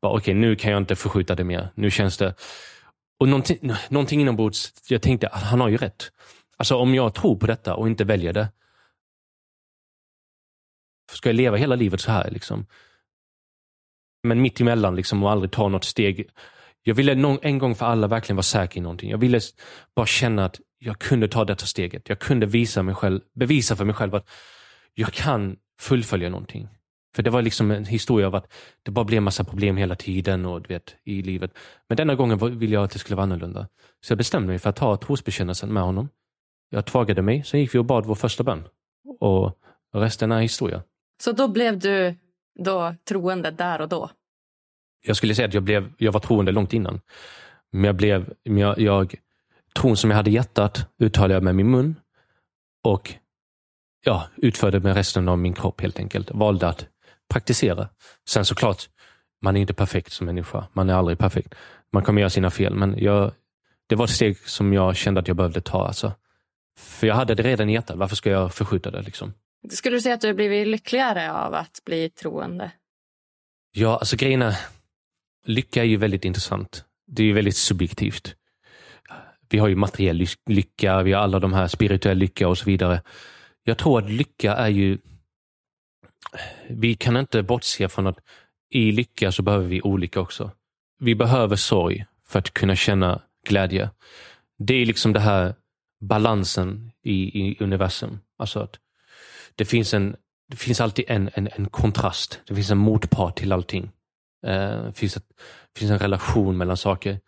[0.01, 1.69] Okej, okay, nu kan jag inte förskjuta det mer.
[1.75, 2.35] Nu känns det...
[3.21, 6.13] Och någonting, någonting inombords, jag tänkte, att han har ju rätt.
[6.57, 8.53] Alltså om jag tror på detta och inte väljer det.
[11.13, 12.31] Ska jag leva hela livet så här?
[12.31, 12.67] Liksom?
[14.23, 16.31] Men mitt emellan liksom, och aldrig ta något steg.
[16.83, 19.11] Jag ville någon, en gång för alla verkligen vara säker i någonting.
[19.11, 19.41] Jag ville
[19.95, 22.09] bara känna att jag kunde ta detta steget.
[22.09, 24.31] Jag kunde visa mig själv, bevisa för mig själv att
[24.95, 26.69] jag kan fullfölja någonting.
[27.15, 28.53] För det var liksom en historia av att
[28.83, 31.59] det bara blev massa problem hela tiden och, du vet, i livet.
[31.89, 33.69] Men denna gången ville jag att det skulle vara annorlunda.
[34.01, 36.09] Så jag bestämde mig för att ta trosbekännelsen med honom.
[36.71, 38.65] Jag tvagade mig, sen gick vi och bad vår första bön.
[39.21, 39.59] Och
[39.95, 40.83] resten är historia.
[41.23, 42.15] Så då blev du
[42.59, 44.11] då troende där och då?
[45.07, 47.01] Jag skulle säga att jag, blev, jag var troende långt innan.
[47.73, 49.15] Men jag blev, jag, jag,
[49.75, 51.95] tron som jag hade i hjärtat uttalade jag med min mun.
[52.85, 53.15] Och
[54.05, 56.31] ja, utförde med resten av min kropp helt enkelt.
[56.31, 56.87] Valde att
[57.31, 57.89] praktisera.
[58.29, 58.89] Sen såklart,
[59.43, 60.67] man är inte perfekt som människa.
[60.73, 61.55] Man är aldrig perfekt.
[61.93, 63.33] Man kommer göra sina fel, men jag,
[63.89, 65.87] det var ett steg som jag kände att jag behövde ta.
[65.87, 66.13] Alltså.
[66.79, 67.97] För jag hade det redan i hjärtat.
[67.97, 69.03] Varför ska jag förskjuta det?
[69.03, 69.35] Liksom?
[69.71, 72.71] Skulle du säga att du har blivit lyckligare av att bli troende?
[73.73, 74.57] Ja, alltså grejen är,
[75.47, 76.85] lycka är ju väldigt intressant.
[77.07, 78.35] Det är ju väldigt subjektivt.
[79.49, 83.03] Vi har ju materiell lycka, vi har alla de här spirituell lycka och så vidare.
[83.65, 84.99] Jag tror att lycka är ju
[86.69, 88.19] vi kan inte bortse från att
[88.71, 90.51] i lycka så behöver vi olika också.
[90.99, 93.91] Vi behöver sorg för att kunna känna glädje.
[94.59, 95.55] Det är liksom det här
[96.01, 98.21] balansen i, i universum.
[98.39, 98.79] Alltså att
[99.55, 100.17] det finns, en,
[100.49, 102.41] det finns alltid en, en, en kontrast.
[102.47, 103.91] Det finns en motpart till allting.
[104.43, 105.29] Det, finns ett,
[105.73, 107.21] det finns en relation mellan saker.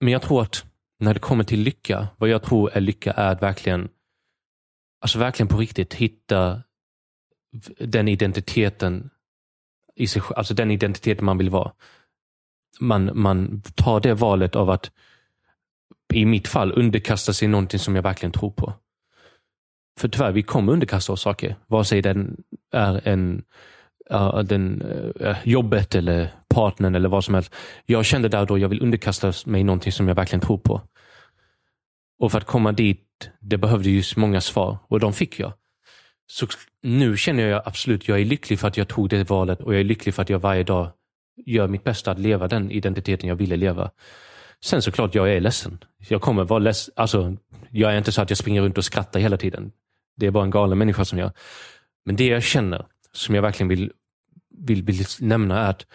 [0.00, 0.64] Men jag tror att
[0.98, 3.88] när det kommer till lycka, vad jag tror är lycka är att verkligen,
[5.00, 6.62] alltså verkligen på riktigt hitta
[7.78, 9.10] den identiteten
[9.96, 11.72] i sig alltså den identiteten man vill vara.
[12.80, 14.90] Man, man tar det valet av att,
[16.14, 18.72] i mitt fall, underkasta sig någonting som jag verkligen tror på.
[19.98, 21.56] För tyvärr, vi kommer underkasta oss saker.
[21.66, 22.36] Vare sig den
[22.72, 23.42] är en,
[24.12, 24.82] uh, den,
[25.20, 27.54] uh, jobbet eller partnern eller vad som helst.
[27.86, 30.80] Jag kände där då, jag vill underkasta mig någonting som jag verkligen tror på.
[32.18, 35.52] Och för att komma dit, det behövde ju många svar och de fick jag.
[36.26, 36.46] Så
[36.82, 39.80] nu känner jag absolut, jag är lycklig för att jag tog det valet och jag
[39.80, 40.90] är lycklig för att jag varje dag
[41.46, 43.90] gör mitt bästa att leva den identiteten jag ville leva.
[44.64, 45.84] Sen såklart, jag är ledsen.
[46.08, 46.94] Jag kommer vara ledsen.
[46.96, 47.36] Alltså,
[47.70, 49.72] jag är inte så att jag springer runt och skrattar hela tiden.
[50.16, 51.30] Det är bara en galen människa som jag.
[52.04, 53.92] Men det jag känner, som jag verkligen vill,
[54.58, 55.86] vill, vill nämna, är att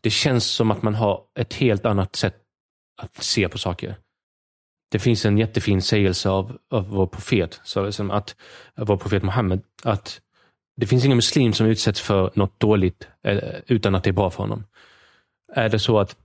[0.00, 2.36] det känns som att man har ett helt annat sätt
[3.02, 3.96] att se på saker.
[4.96, 8.36] Det finns en jättefin sägelse av, av vår profet, så att,
[8.76, 10.20] vår profet Muhammed, att
[10.76, 14.30] det finns ingen muslim som utsätts för något dåligt eh, utan att det är bra
[14.30, 14.64] för honom.
[15.52, 16.16] Är det så att,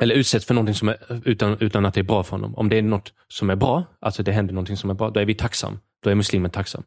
[0.00, 2.54] eller utsätts för någonting som är, utan, utan att det är bra för honom.
[2.54, 5.20] Om det är något som är bra, alltså det händer någonting som är bra, då
[5.20, 5.78] är vi tacksam.
[6.02, 6.82] Då är muslimen tacksam.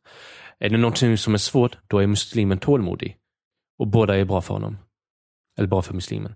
[0.59, 3.17] Är det någonting som är svårt, då är muslimen tålmodig.
[3.79, 4.77] Och båda är bra för honom.
[5.57, 6.35] Eller bra för muslimen.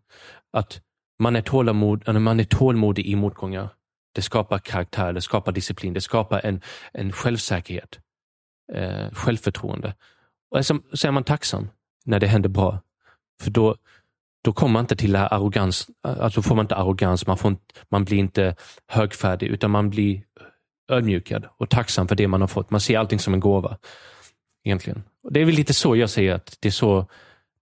[0.53, 0.81] Att
[1.19, 3.69] man är, tålamod, man är tålmodig i motgångar.
[4.11, 6.61] Det skapar karaktär, det skapar disciplin, det skapar en,
[6.93, 7.99] en självsäkerhet,
[8.73, 9.95] eh, självförtroende.
[10.51, 11.69] Och så, så är man tacksam
[12.05, 12.81] när det händer bra.
[13.41, 13.75] För då,
[14.43, 18.05] då kommer man inte till arrogans, alltså får man inte arrogans, man, får inte, man
[18.05, 18.55] blir inte
[18.87, 20.23] högfärdig, utan man blir
[20.91, 22.71] ödmjukad och tacksam för det man har fått.
[22.71, 23.77] Man ser allting som en gåva.
[24.63, 25.03] Egentligen.
[25.23, 27.07] Och det är väl lite så jag säger att det är så,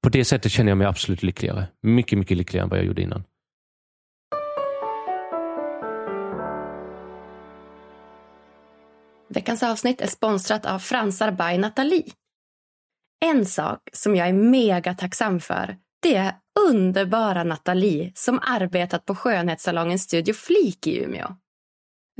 [0.04, 1.68] på det sättet känner jag mig absolut lyckligare.
[1.82, 3.24] Mycket, mycket lyckligare än vad jag gjorde innan.
[9.30, 12.12] Veckans avsnitt är sponsrat av Fransar by Nathalie.
[13.26, 16.34] En sak som jag är mega tacksam för det är
[16.70, 21.36] underbara Nathalie som arbetat på skönhetssalongen Studio Flik i Umeå.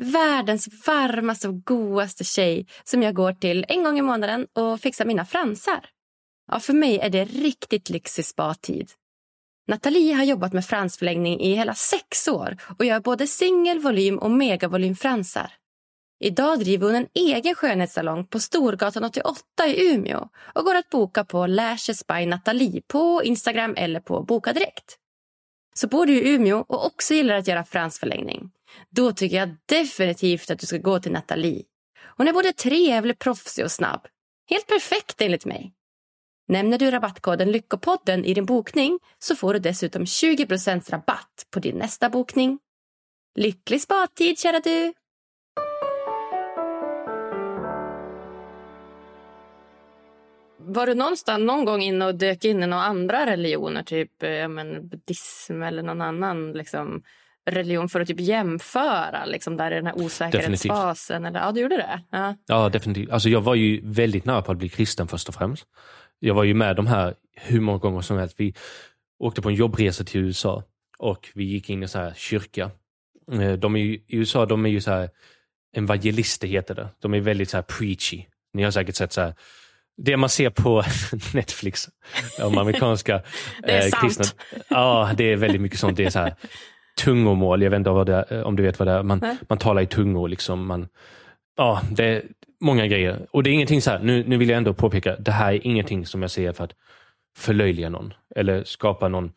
[0.02, 5.06] Världens varmaste och godaste tjej som jag går till en gång i månaden och fixar
[5.06, 5.86] mina fransar.
[6.52, 8.92] Ja, för mig är det riktigt lyxig spa-tid.
[9.68, 14.32] Nathalie har jobbat med fransförlängning i hela sex år och gör både singel, volym och
[14.32, 15.59] megavolymfransar.
[16.22, 21.24] Idag driver hon en egen skönhetssalong på Storgatan 88 i Umeå och går att boka
[21.24, 24.98] på Lashes by Nathalie på Instagram eller på Boka Direkt.
[25.74, 28.52] Så bor du i Umeå och också gillar att göra fransförlängning,
[28.90, 31.64] då tycker jag definitivt att du ska gå till Nathalie.
[32.18, 34.08] Hon är både trevlig, proffsig och snabb.
[34.50, 35.74] Helt perfekt enligt mig.
[36.48, 41.78] Nämner du rabattkoden Lyckopodden i din bokning så får du dessutom 20% rabatt på din
[41.78, 42.60] nästa bokning.
[43.36, 44.94] Lycklig spadtid, kära du!
[50.62, 54.48] Var du någonstans någon gång inne och dök in i några andra religioner, typ eh,
[54.48, 57.04] men, buddhism eller någon annan liksom,
[57.46, 61.26] religion för att typ jämföra liksom, där i den här osäkerhetsfasen?
[61.26, 62.02] Eller, ja, du gjorde det?
[62.12, 62.36] Ja.
[62.48, 63.10] ja, definitivt.
[63.10, 65.66] Alltså, jag var ju väldigt nära på att bli kristen först och främst.
[66.20, 68.36] Jag var ju med de här hur många gånger som helst.
[68.38, 68.54] Vi
[69.20, 70.64] åkte på en jobbresa till USA
[70.98, 72.72] och vi gick in i så här kyrka.
[73.32, 75.10] Eh, de är ju, I USA de är ju så här
[75.76, 76.90] evangelister heter det.
[77.00, 78.26] De är väldigt så här preachy.
[78.54, 79.34] Ni har säkert sett så här
[80.04, 80.84] det man ser på
[81.34, 81.90] Netflix
[82.42, 83.22] om amerikanska
[83.64, 84.24] det är eh, kristna.
[84.24, 84.42] Sant.
[84.70, 85.98] Ja, det är väldigt mycket sånt.
[85.98, 86.36] Det är så här,
[87.04, 89.04] tungomål, jag vet inte det om du vet vad det är.
[89.04, 90.28] Man, man talar i tungor.
[90.28, 90.66] Liksom.
[90.66, 90.88] Man,
[91.58, 92.24] ja, det är
[92.62, 93.28] många grejer.
[93.32, 95.68] Och det är ingenting så här, nu, nu vill jag ändå påpeka, det här är
[95.68, 96.74] ingenting som jag säger för att
[97.38, 99.32] förlöjliga någon eller skapa någon...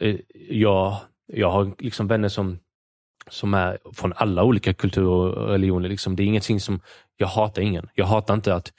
[0.00, 0.16] Eh,
[0.48, 2.58] jag, jag har liksom vänner som,
[3.28, 5.88] som är från alla olika kulturer och religioner.
[5.88, 6.16] Liksom.
[6.16, 6.80] Det är ingenting som,
[7.16, 7.88] jag hatar ingen.
[7.94, 8.72] Jag hatar inte att,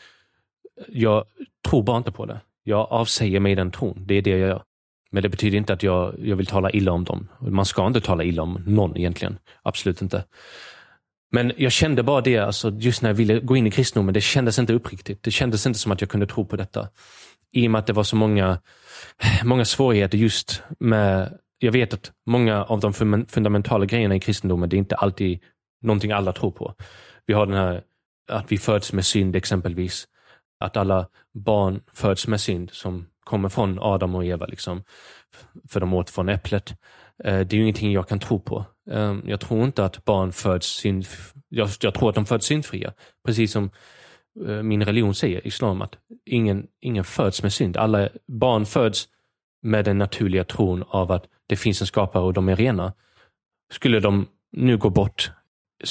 [0.87, 1.25] jag
[1.69, 2.39] tror bara inte på det.
[2.63, 4.03] Jag avsäger mig den tron.
[4.05, 4.63] Det är det jag gör.
[5.11, 7.27] Men det betyder inte att jag, jag vill tala illa om dem.
[7.39, 9.37] Man ska inte tala illa om någon egentligen.
[9.63, 10.23] Absolut inte.
[11.31, 14.21] Men jag kände bara det, alltså, just när jag ville gå in i kristendomen, det
[14.21, 15.23] kändes inte uppriktigt.
[15.23, 16.89] Det kändes inte som att jag kunde tro på detta.
[17.51, 18.59] I och med att det var så många,
[19.43, 22.93] många svårigheter just med, jag vet att många av de
[23.27, 25.39] fundamentala grejerna i kristendomen, det är inte alltid
[25.81, 26.75] någonting alla tror på.
[27.25, 27.83] Vi har den här
[28.27, 30.07] att vi föds med synd exempelvis.
[30.61, 34.83] Att alla barn föds med synd som kommer från Adam och Eva, liksom,
[35.69, 36.69] för de åt från äpplet.
[37.23, 38.65] Eh, det är ju ingenting jag kan tro på.
[38.91, 41.05] Ehm, jag tror inte att barn föds synd...
[41.49, 42.93] Jag, jag tror att de föds syndfria.
[43.25, 43.69] Precis som
[44.47, 45.95] eh, min religion säger, islam, att
[46.25, 47.77] ingen, ingen föds med synd.
[47.77, 49.07] Alla barn föds
[49.61, 52.93] med den naturliga tron av att det finns en skapare och de är rena.
[53.73, 55.31] Skulle de nu gå bort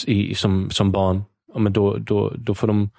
[0.07, 1.23] i, som, som barn,
[1.55, 2.91] men då, då, då, får de,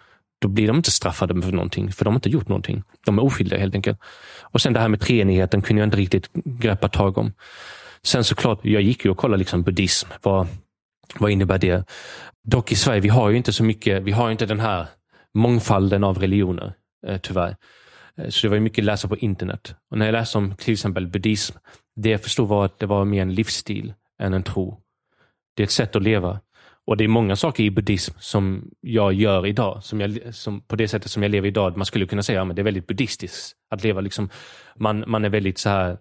[0.42, 2.84] då blir de inte straffade för någonting, för de har inte gjort någonting.
[3.06, 4.00] De är oskyldiga helt enkelt.
[4.42, 7.34] Och sen det här med treenigheten kunde jag inte riktigt greppa tag om.
[8.04, 10.10] Sen såklart, jag gick ju och kollade liksom buddhism.
[10.22, 10.48] Vad,
[11.20, 11.90] vad innebär det?
[12.44, 14.86] Dock i Sverige, vi har ju inte så mycket, vi har inte den här
[15.34, 16.74] mångfalden av religioner,
[17.08, 17.56] eh, tyvärr.
[18.18, 19.76] Eh, så det var mycket att läsa på internet.
[19.92, 21.58] Och när jag läste om till exempel buddhism,
[21.96, 24.82] det jag förstod var att det var mer en livsstil än en tro.
[25.54, 26.40] Det är ett sätt att leva.
[26.88, 30.76] Och det är många saker i buddhism som jag gör idag, som jag, som, på
[30.76, 31.78] det sättet som jag lever idag.
[31.78, 34.02] Man skulle kunna säga att ja, det är väldigt buddhistiskt att leva.
[34.02, 34.30] Liksom,
[34.76, 35.98] man, man är väldigt så här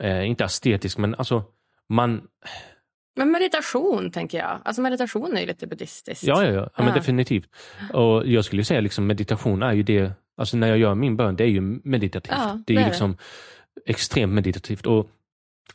[0.00, 1.44] eh, inte estetisk, men alltså
[1.88, 2.22] man...
[3.16, 4.60] Men meditation, tänker jag.
[4.64, 6.24] Alltså meditation är ju lite buddhistiskt.
[6.24, 6.70] Ja, ja, ja.
[6.76, 7.48] ja men definitivt.
[7.92, 11.36] Och jag skulle säga liksom meditation är ju det, alltså när jag gör min bön,
[11.36, 12.34] det är ju meditativt.
[12.38, 13.16] Ja, det är ju liksom
[13.86, 14.86] extremt meditativt.
[14.86, 15.08] Och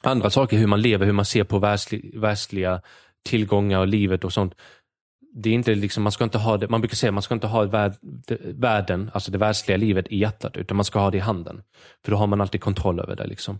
[0.02, 2.82] andra saker, hur man lever, hur man ser på världsli, världsliga
[3.26, 4.54] tillgångar och livet och sånt.
[5.38, 7.48] Det är inte liksom, man ska inte ha det, man brukar säga man ska inte
[7.48, 7.94] ha värld,
[8.44, 11.62] världen, alltså det världsliga livet i hjärtat, utan man ska ha det i handen.
[12.04, 13.28] För då har man alltid kontroll över det.
[13.28, 13.60] Liksom.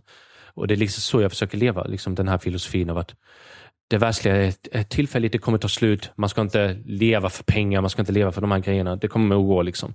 [0.54, 3.14] Och det är liksom så jag försöker leva, liksom den här filosofin av att
[3.88, 4.36] det världsliga
[4.72, 6.10] är tillfälligt, det kommer ta slut.
[6.16, 8.96] Man ska inte leva för pengar, man ska inte leva för de här grejerna.
[8.96, 9.62] Det kommer att gå.
[9.62, 9.94] Liksom.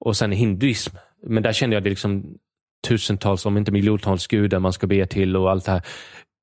[0.00, 2.38] Och sen hinduism, men där kände jag det liksom
[2.88, 5.82] tusentals, om inte miljontals gudar man ska be till och allt det här.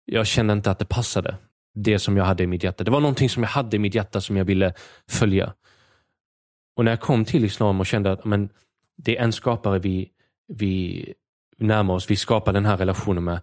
[0.05, 1.37] Jag kände inte att det passade,
[1.75, 2.83] det som jag hade i mitt hjärta.
[2.83, 4.73] Det var någonting som jag hade i mitt hjärta som jag ville
[5.09, 5.53] följa.
[6.75, 8.49] Och när jag kom till islam och kände att men,
[8.97, 10.11] det är en skapare vi,
[10.47, 11.13] vi
[11.57, 13.41] närma oss, vi skapar den här relationen med.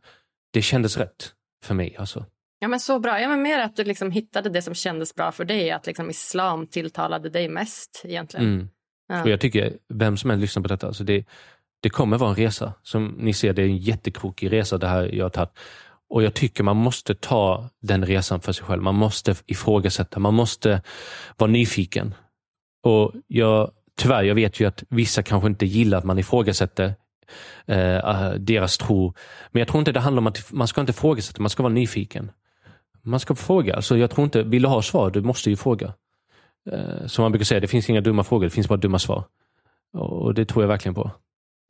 [0.53, 1.33] Det kändes rätt
[1.64, 1.97] för mig.
[1.97, 2.24] Alltså.
[2.59, 3.20] Ja, men så bra.
[3.20, 6.11] Ja, men mer att du liksom hittade det som kändes bra för dig, att liksom
[6.11, 8.55] islam tilltalade dig mest egentligen.
[8.55, 8.68] Mm.
[9.09, 9.22] Ja.
[9.22, 11.24] Och jag tycker, vem som än lyssnar på detta, alltså det,
[11.80, 12.72] det kommer vara en resa.
[12.83, 15.51] Som ni ser, det är en jättekrokig resa det här jag har tagit.
[16.12, 18.82] Och jag tycker man måste ta den resan för sig själv.
[18.82, 20.82] Man måste ifrågasätta, man måste
[21.36, 22.14] vara nyfiken.
[22.82, 26.94] Och jag, tyvärr, jag vet ju att vissa kanske inte gillar att man ifrågasätter
[27.66, 29.14] eh, ah, deras tro.
[29.50, 31.72] Men jag tror inte det handlar om att man ska inte ifrågasätta, man ska vara
[31.72, 32.30] nyfiken.
[33.02, 33.76] Man ska fråga.
[33.76, 35.94] Alltså jag tror inte, vill du ha svar, du måste ju fråga.
[36.70, 39.24] Eh, som man brukar säga, det finns inga dumma frågor, det finns bara dumma svar.
[39.92, 41.10] Och det tror jag verkligen på.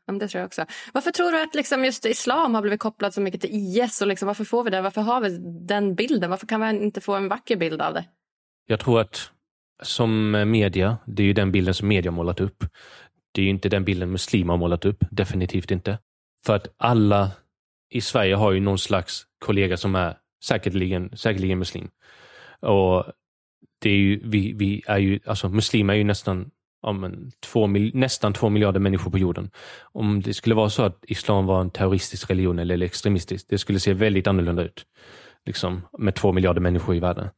[0.06, 0.64] Ja, det tror jag också.
[0.92, 4.00] Varför tror du att liksom just islam har blivit kopplad så mycket till IS?
[4.00, 4.82] Och liksom, varför får vi det?
[4.82, 6.30] Varför har vi den bilden?
[6.30, 8.04] Varför kan man inte få en vacker bild av det?
[8.66, 9.30] Jag tror att
[9.82, 12.64] som media, det är ju den bilden som media målat upp.
[13.32, 15.98] Det är inte den bilden muslimer har målat upp, definitivt inte.
[16.46, 17.30] För att alla
[17.90, 21.90] i Sverige har ju någon slags kollega som är säkerligen, säkerligen muslim.
[22.60, 23.04] Och
[23.78, 26.50] det är ju, vi, vi är ju, alltså muslimer är ju nästan,
[26.82, 29.50] ja, men, två, nästan två miljarder människor på jorden.
[29.82, 33.80] Om det skulle vara så att islam var en terroristisk religion eller extremistisk, det skulle
[33.80, 34.86] se väldigt annorlunda ut.
[35.46, 37.28] Liksom, med två miljarder människor i världen.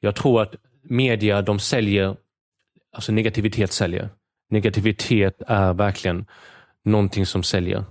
[0.00, 2.16] Jag tror att media, de säljer,
[2.92, 4.10] alltså negativitet säljer
[4.52, 6.26] negativitet är verkligen
[6.84, 7.84] någonting som säljer.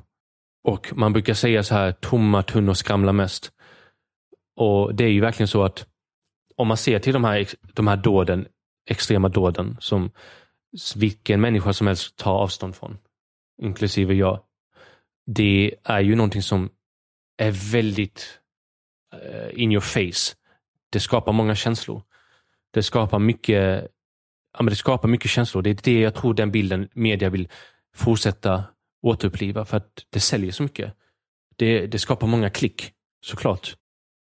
[0.64, 3.52] Och man brukar säga så här, tomma tunnor skramlar mest.
[4.56, 5.86] Och det är ju verkligen så att
[6.56, 8.48] om man ser till de här, de här dåden,
[8.90, 10.12] extrema dåden som
[10.96, 12.98] vilken människa som helst tar avstånd från,
[13.62, 14.40] inklusive jag.
[15.26, 16.70] Det är ju någonting som
[17.38, 18.40] är väldigt
[19.14, 20.36] uh, in your face.
[20.90, 22.02] Det skapar många känslor.
[22.74, 23.92] Det skapar mycket
[24.54, 25.62] ja, men det skapar mycket känslor.
[25.62, 27.50] Det är det jag tror den bilden media vill
[27.96, 28.64] fortsätta
[29.02, 30.94] återuppliva för att det säljer så mycket.
[31.56, 32.92] Det, det skapar många klick,
[33.26, 33.76] såklart.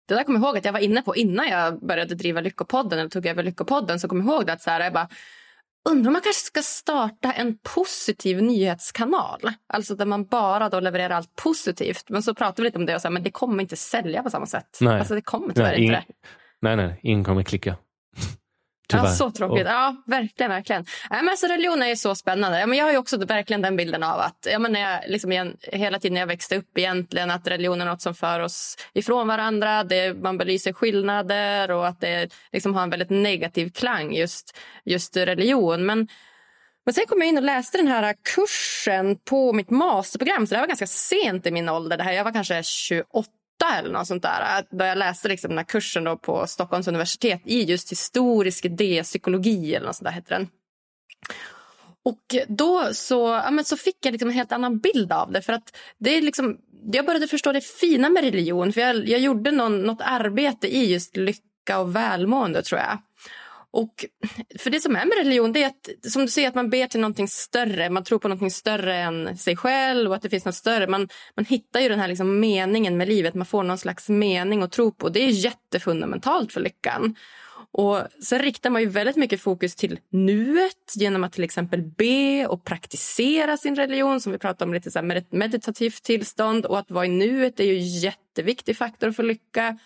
[0.07, 2.99] Det där kommer jag ihåg att jag var inne på innan jag började driva Lyckopodden
[2.99, 3.99] eller tog över Lyckopodden.
[3.99, 5.09] Så kom jag ihåg det att så här, jag bara,
[5.89, 9.39] undrar om man kanske ska starta en positiv nyhetskanal.
[9.73, 12.09] Alltså där man bara då levererar allt positivt.
[12.09, 14.29] Men så pratade vi lite om det och sa men det kommer inte sälja på
[14.29, 14.77] samma sätt.
[14.81, 14.99] Nej.
[14.99, 16.13] Alltså det kommer tyvärr Nej, inte ing- det.
[16.61, 17.75] Nej, nej, ingen kommer klicka.
[18.93, 19.65] Ja, så tråkigt.
[19.65, 20.49] Och- Ja, verkligen.
[20.51, 20.85] verkligen.
[21.09, 22.59] Nej, men alltså, religion är ju så spännande.
[22.59, 25.31] Ja, men jag har också verkligen den bilden av att ja, men när jag, liksom,
[25.31, 28.77] igen, hela tiden när jag växte upp egentligen att religion är något som för oss
[28.93, 29.83] ifrån varandra.
[29.83, 35.17] Det, man belyser skillnader och att det liksom, har en väldigt negativ klang, just, just
[35.17, 35.85] religion.
[35.85, 36.07] Men,
[36.85, 40.47] men sen kom jag in och läste den här kursen på mitt masterprogram.
[40.47, 41.97] Så det var ganska sent i min ålder.
[41.97, 43.29] Det här, jag var kanske 28
[43.63, 44.63] eller något sånt där.
[44.69, 49.75] Då jag läste liksom den här kursen då på Stockholms universitet i just historisk idépsykologi
[49.75, 50.47] eller något sånt där heter den.
[52.05, 55.41] Och då så, ja, men så fick jag liksom en helt annan bild av det.
[55.41, 56.57] För att det är liksom,
[56.93, 58.73] jag började förstå det fina med religion.
[58.73, 62.97] För jag, jag gjorde någon, något arbete i just lycka och välmående tror jag.
[63.75, 64.05] Och
[64.59, 66.87] för det som är med religion det är att som du säger att man ber
[66.87, 67.89] till någonting större.
[67.89, 70.87] Man tror på någonting större än sig själv och att det finns något större.
[70.87, 73.33] Man, man hittar ju den här liksom meningen med livet.
[73.33, 75.09] Man får någon slags mening att tro på.
[75.09, 77.15] Det är jättefundamentalt för lyckan.
[77.71, 82.47] Och Sen riktar man ju väldigt mycket fokus till nuet genom att till exempel be
[82.47, 86.65] och praktisera sin religion som vi pratade om, lite så här med ett meditativt tillstånd.
[86.65, 89.77] Och att vara i nuet är ju en jätteviktig faktor för lycka.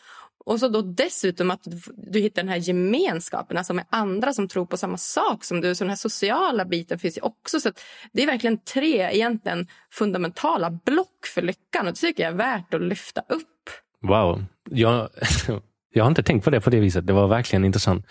[0.50, 4.66] Och så då dessutom att du, hittar den här gemenskapen alltså med andra som tror
[4.66, 5.76] på samma sak som du.
[5.76, 7.60] Så den här sociala biten finns ju också.
[7.60, 7.80] Så att
[8.12, 12.74] det är verkligen tre egentligen fundamentala block för lyckan och det tycker jag är värt
[12.74, 13.70] att lyfta upp.
[14.02, 14.46] Wow.
[14.70, 15.10] Jag,
[15.94, 17.08] jag har inte tänkt på det på det viset.
[17.08, 18.06] Det var verkligen intressant.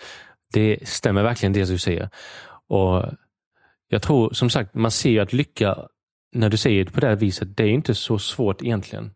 [0.53, 2.09] Det stämmer verkligen det du säger.
[2.67, 3.05] Och
[3.87, 5.77] Jag tror som sagt, man ser ju att lycka,
[6.33, 9.13] när du säger det på det här viset, det är inte så svårt egentligen.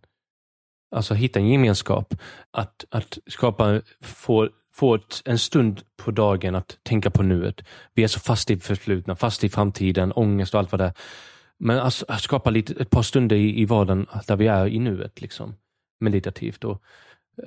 [0.94, 2.16] Alltså hitta en gemenskap.
[2.52, 7.62] Att, att skapa, få, få ett, en stund på dagen att tänka på nuet.
[7.94, 10.94] Vi är så fast i förflutna, fast i framtiden, ångest och allt vad det är.
[11.58, 14.80] Men att, att skapa lite, ett par stunder i, i vardagen där vi är i
[14.80, 15.22] nuet.
[15.22, 15.56] Liksom,
[16.00, 16.64] meditativt.
[16.64, 16.84] Och,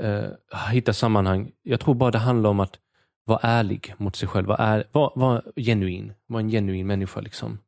[0.01, 0.31] eh,
[0.71, 1.53] hitta sammanhang.
[1.63, 2.79] Jag tror bara det handlar om att
[3.25, 4.47] vara ärlig mot sig själv.
[4.47, 6.13] Vara, var, var genuin.
[6.27, 7.21] Vara en genuin människa.
[7.21, 7.59] Liksom.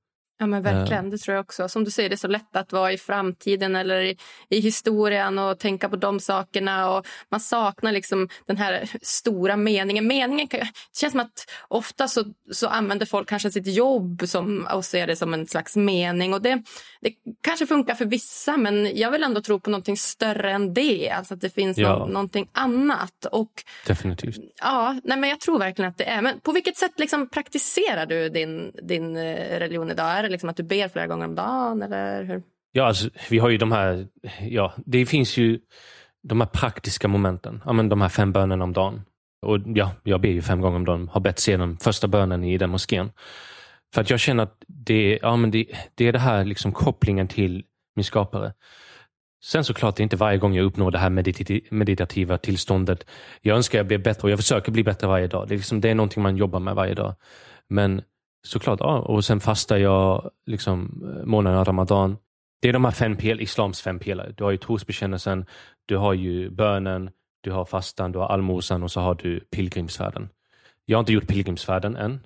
[0.40, 1.68] Ja men verkligen, det tror jag också.
[1.68, 4.16] Som du säger, det är så lätt att vara i framtiden eller i,
[4.48, 6.90] i historien och tänka på de sakerna.
[6.90, 10.06] Och man saknar liksom den här stora meningen.
[10.06, 14.68] Meningen kan, det känns som att ofta så, så använder folk kanske sitt jobb som,
[14.74, 16.34] och ser det som en slags mening.
[16.34, 16.62] Och det,
[17.00, 21.10] det kanske funkar för vissa men jag vill ändå tro på någonting större än det.
[21.10, 21.98] Alltså att det finns Ja.
[21.98, 23.24] nå, någonting annat.
[23.32, 23.50] Och
[23.86, 24.38] Definitivt.
[24.60, 26.22] Ja, nej men jag tror verkligen att det är.
[26.22, 30.06] Men på vilket sätt liksom praktiserar du din, din eh, religion idag?
[30.10, 31.82] Är det liksom att du ber flera gånger om dagen?
[31.82, 32.42] Eller hur?
[32.72, 34.08] Ja, alltså, vi har ju de här,
[34.40, 35.58] ja, det finns ju
[36.22, 37.62] de här praktiska momenten.
[37.64, 39.02] Ja, men de här fem bönerna om dagen.
[39.46, 41.08] Och ja, jag ber ju fem gånger om dagen.
[41.08, 43.10] Har bett sedan första bönen i den moskén.
[43.94, 47.28] För att jag känner att det, ja, men det, det är det här liksom kopplingen
[47.28, 47.64] till
[47.96, 48.52] min skapare.
[49.44, 51.10] Sen såklart, det är inte varje gång jag uppnår det här
[51.70, 53.06] meditativa tillståndet.
[53.40, 55.48] Jag önskar jag blir bättre och jag försöker bli bättre varje dag.
[55.48, 57.14] Det är, liksom, det är någonting man jobbar med varje dag.
[57.68, 58.02] Men
[58.48, 62.16] såklart, ja, och sen fastar jag liksom, eh, månaden Ramadan.
[62.60, 64.32] Det är de här fem pel, islams fem pelare.
[64.36, 65.46] Du har ju trosbekännelsen,
[65.86, 70.28] du har ju bönen, du har fastan, du har allmosan och så har du pilgrimsfärden.
[70.84, 72.20] Jag har inte gjort pilgrimsfärden än.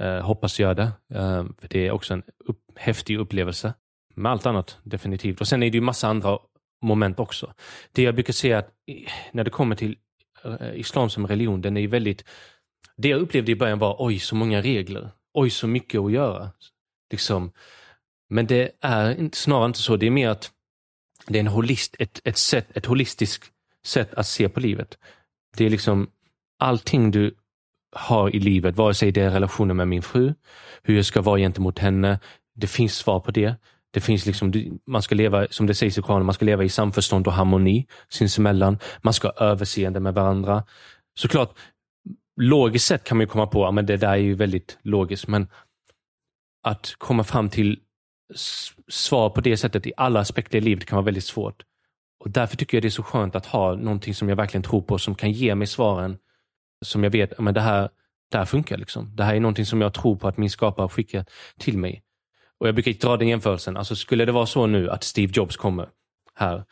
[0.00, 0.92] Eh, hoppas göra det.
[1.14, 3.74] Eh, för det är också en upp, häftig upplevelse.
[4.14, 5.40] Med allt annat, definitivt.
[5.40, 6.38] Och Sen är det ju massa andra
[6.82, 7.52] moment också.
[7.92, 8.70] Det jag brukar säga att
[9.32, 9.96] när det kommer till
[10.44, 12.24] eh, islam som religion, den är ju väldigt...
[12.96, 15.10] Det jag upplevde i början var oj, så många regler.
[15.34, 16.50] Oj, så mycket att göra.
[17.10, 17.52] Liksom.
[18.30, 19.96] Men det är snarare inte så.
[19.96, 20.50] Det är mer att
[21.26, 23.50] det är en holist, ett, ett, sätt, ett holistiskt
[23.84, 24.98] sätt att se på livet.
[25.56, 26.10] Det är liksom
[26.58, 27.34] allting du
[27.92, 30.34] har i livet, vare sig det är relationen med min fru,
[30.82, 32.20] hur jag ska vara gentemot henne.
[32.54, 33.54] Det finns svar på det.
[33.90, 34.52] Det finns liksom,
[34.86, 37.86] man ska leva, som det sägs i Koranen, man ska leva i samförstånd och harmoni
[38.08, 38.78] sinsemellan.
[39.02, 40.64] Man ska ha överseende med varandra.
[41.14, 41.58] Såklart,
[42.36, 45.48] logiskt sett kan man ju komma på att det där är ju väldigt logiskt, men
[46.62, 47.80] att komma fram till
[48.88, 51.62] svar på det sättet i alla aspekter i livet kan vara väldigt svårt.
[52.20, 54.82] Och Därför tycker jag det är så skönt att ha någonting som jag verkligen tror
[54.82, 56.18] på, som kan ge mig svaren
[56.84, 57.88] som jag vet, men det här,
[58.30, 58.78] det här funkar.
[58.78, 59.16] Liksom.
[59.16, 61.24] Det här är någonting som jag tror på att min skapare skickar
[61.58, 62.02] till mig.
[62.58, 63.76] Och Jag brukar dra den jämförelsen.
[63.76, 65.88] Alltså, skulle det vara så nu att Steve Jobs kommer
[66.34, 66.64] här.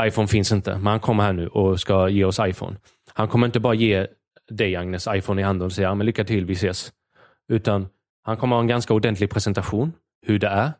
[0.00, 2.76] iPhone finns inte, men han kommer här nu och ska ge oss iPhone.
[3.14, 4.06] Han kommer inte bara ge
[4.50, 6.92] dig Agnes iPhone i handen och säga men lycka till, vi ses.
[7.48, 7.88] Utan
[8.22, 9.92] han kommer ha en ganska ordentlig presentation,
[10.26, 10.72] hur det är.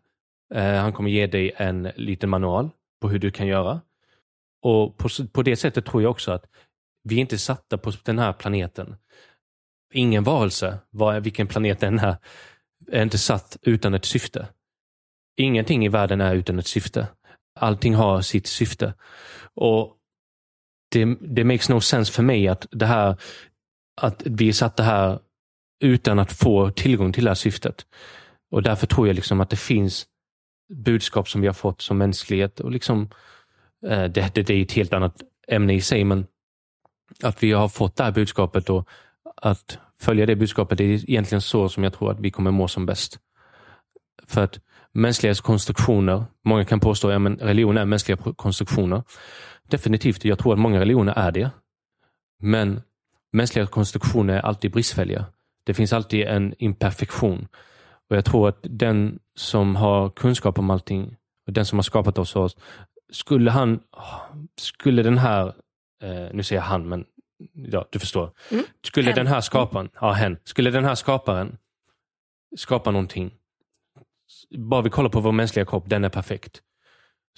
[0.54, 3.80] Eh, han kommer ge dig en liten manual på hur du kan göra.
[4.62, 6.44] Och på, på det sättet tror jag också att
[7.02, 8.96] vi är inte satta på den här planeten.
[9.92, 10.78] Ingen varelse,
[11.22, 12.16] vilken planet den är,
[12.92, 14.48] är inte satt utan ett syfte.
[15.36, 17.06] Ingenting i världen är utan ett syfte.
[17.60, 18.94] Allting har sitt syfte.
[19.54, 19.96] Och
[20.88, 23.16] det, det makes no sense för mig att det här
[23.96, 25.18] att vi är satta här
[25.80, 27.86] utan att få tillgång till det här syftet.
[28.50, 30.06] Och därför tror jag liksom att det finns
[30.74, 32.60] budskap som vi har fått som mänsklighet.
[32.60, 33.10] Och liksom,
[33.86, 36.26] eh, det, det, det är ett helt annat ämne i sig, men
[37.22, 38.88] att vi har fått det här budskapet och
[39.36, 42.68] att följa det budskapet, det är egentligen så som jag tror att vi kommer må
[42.68, 43.18] som bäst.
[44.26, 44.60] För att
[44.92, 49.02] mänskliga konstruktioner, många kan påstå att ja, religion är mänskliga konstruktioner.
[49.68, 51.50] Definitivt, jag tror att många religioner är det.
[52.42, 52.82] Men
[53.32, 55.26] mänskliga konstruktioner är alltid bristfälliga.
[55.64, 57.48] Det finns alltid en imperfektion.
[58.10, 61.16] Och Jag tror att den som har kunskap om allting,
[61.46, 62.56] och den som har skapat oss,
[63.12, 63.80] skulle han,
[64.60, 65.46] skulle den här,
[66.02, 67.04] eh, nu säger jag han, men
[67.52, 68.30] ja, du förstår.
[68.50, 68.64] Mm.
[68.84, 69.16] Skulle hen.
[69.16, 71.58] den här skaparen, ja hen, skulle den här skaparen
[72.56, 73.34] skapa någonting,
[74.58, 76.62] bara vi kollar på vår mänskliga kropp, den är perfekt.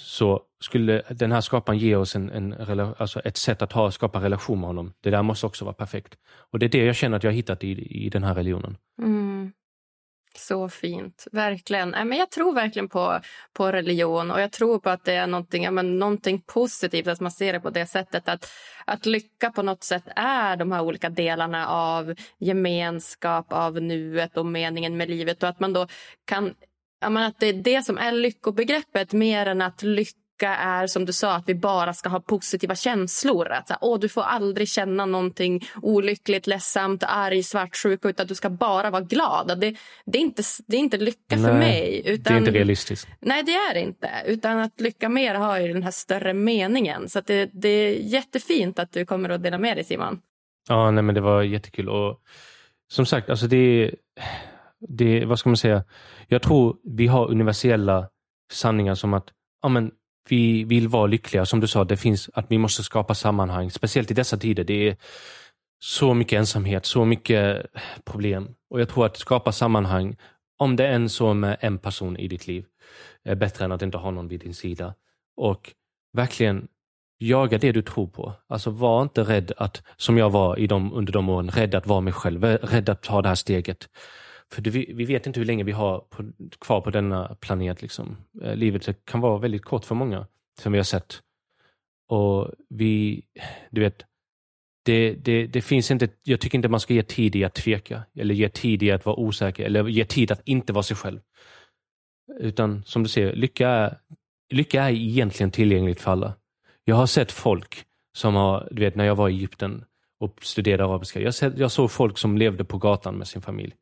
[0.00, 2.52] Så skulle den här skaparen ge oss en, en,
[2.98, 4.92] alltså ett sätt att ha, skapa relation med honom.
[5.00, 6.14] Det där måste också vara perfekt.
[6.52, 8.76] Och det är det jag känner att jag har hittat i, i den här religionen.
[9.02, 9.52] Mm.
[10.36, 11.90] Så fint, verkligen.
[11.90, 13.20] Men jag tror verkligen på,
[13.52, 17.20] på religion och jag tror på att det är någonting, ja, men någonting positivt att
[17.20, 18.28] man ser det på det sättet.
[18.28, 18.50] Att,
[18.84, 24.46] att lycka på något sätt är de här olika delarna av gemenskap, av nuet och
[24.46, 25.86] meningen med livet och att man då
[26.24, 26.54] kan
[27.00, 31.34] att det är det som är lyckobegreppet mer än att lycka är som du sa
[31.34, 33.48] att vi bara ska ha positiva känslor.
[33.48, 38.34] Att så här, åh, du får aldrig känna någonting olyckligt, ledsamt, arg, svartsjuk utan du
[38.34, 39.60] ska bara vara glad.
[39.60, 39.76] Det,
[40.06, 42.02] det, är, inte, det är inte lycka nej, för mig.
[42.04, 43.08] Utan, det är inte realistiskt.
[43.20, 44.10] Nej, det är det inte.
[44.26, 47.08] Utan att lycka mer har ju den här större meningen.
[47.08, 50.20] Så det, det är jättefint att du kommer att dela med dig Simon.
[50.68, 51.88] Ja, nej, men det var jättekul.
[51.88, 52.20] Och
[52.90, 53.90] som sagt, alltså det,
[54.80, 55.84] det vad ska man säga?
[56.28, 58.08] Jag tror vi har universella
[58.52, 59.28] sanningar som att
[59.62, 59.90] amen,
[60.28, 61.46] vi vill vara lyckliga.
[61.46, 63.70] Som du sa, det finns att vi måste skapa sammanhang.
[63.70, 64.64] Speciellt i dessa tider.
[64.64, 64.96] Det är
[65.80, 67.66] så mycket ensamhet, så mycket
[68.04, 68.54] problem.
[68.70, 70.16] Och jag tror att skapa sammanhang,
[70.58, 72.64] om det är en så med en person i ditt liv,
[73.24, 74.94] är bättre än att inte ha någon vid din sida.
[75.36, 75.72] Och
[76.12, 76.68] verkligen
[77.18, 78.32] jaga det du tror på.
[78.48, 81.86] Alltså var inte rädd att, som jag var i de, under de åren, rädd att
[81.86, 83.88] vara mig själv, rädd att ta det här steget.
[84.52, 87.82] För det, vi, vi, vet inte hur länge vi har på, kvar på denna planet.
[87.82, 88.16] Liksom.
[88.42, 90.26] Eh, livet kan vara väldigt kort för många,
[90.60, 91.22] som vi har sett.
[92.08, 93.22] Och vi,
[93.70, 94.04] du vet,
[94.84, 98.02] det, det, det, finns inte, jag tycker inte man ska ge tid i att tveka,
[98.14, 101.20] eller ge tid i att vara osäker, eller ge tid att inte vara sig själv.
[102.40, 103.98] Utan som du ser, lycka är,
[104.50, 106.34] lycka är egentligen tillgängligt för alla.
[106.84, 107.84] Jag har sett folk
[108.16, 109.84] som har, du vet när jag var i Egypten
[110.20, 113.74] och studerade arabiska, jag, sett, jag såg folk som levde på gatan med sin familj.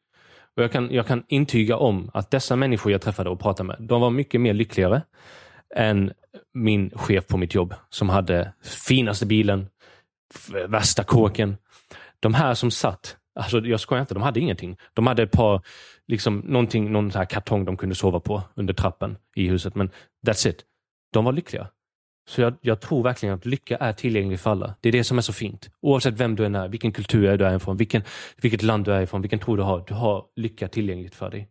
[0.57, 3.77] Och jag kan, jag kan intyga om att dessa människor jag träffade och pratade med,
[3.81, 5.03] de var mycket mer lyckligare
[5.75, 6.13] än
[6.55, 8.53] min chef på mitt jobb som hade
[8.87, 9.69] finaste bilen,
[10.69, 11.57] värsta kåken.
[12.21, 14.77] De här som satt, alltså jag skojar inte, de hade ingenting.
[14.95, 15.63] De hade ett par,
[16.07, 19.91] liksom någonting, någon här kartong de kunde sova på under trappen i huset, men
[20.27, 20.65] that's it.
[21.13, 21.69] De var lyckliga.
[22.29, 24.75] Så jag, jag, tror verkligen att lycka är tillgänglig för alla.
[24.81, 25.71] Det är det som är så fint.
[25.81, 28.03] Oavsett vem du än är, vilken kultur du är ifrån, vilken,
[28.37, 29.85] vilket land du är ifrån, vilken tro du har.
[29.89, 31.49] Du har lycka tillgängligt för dig.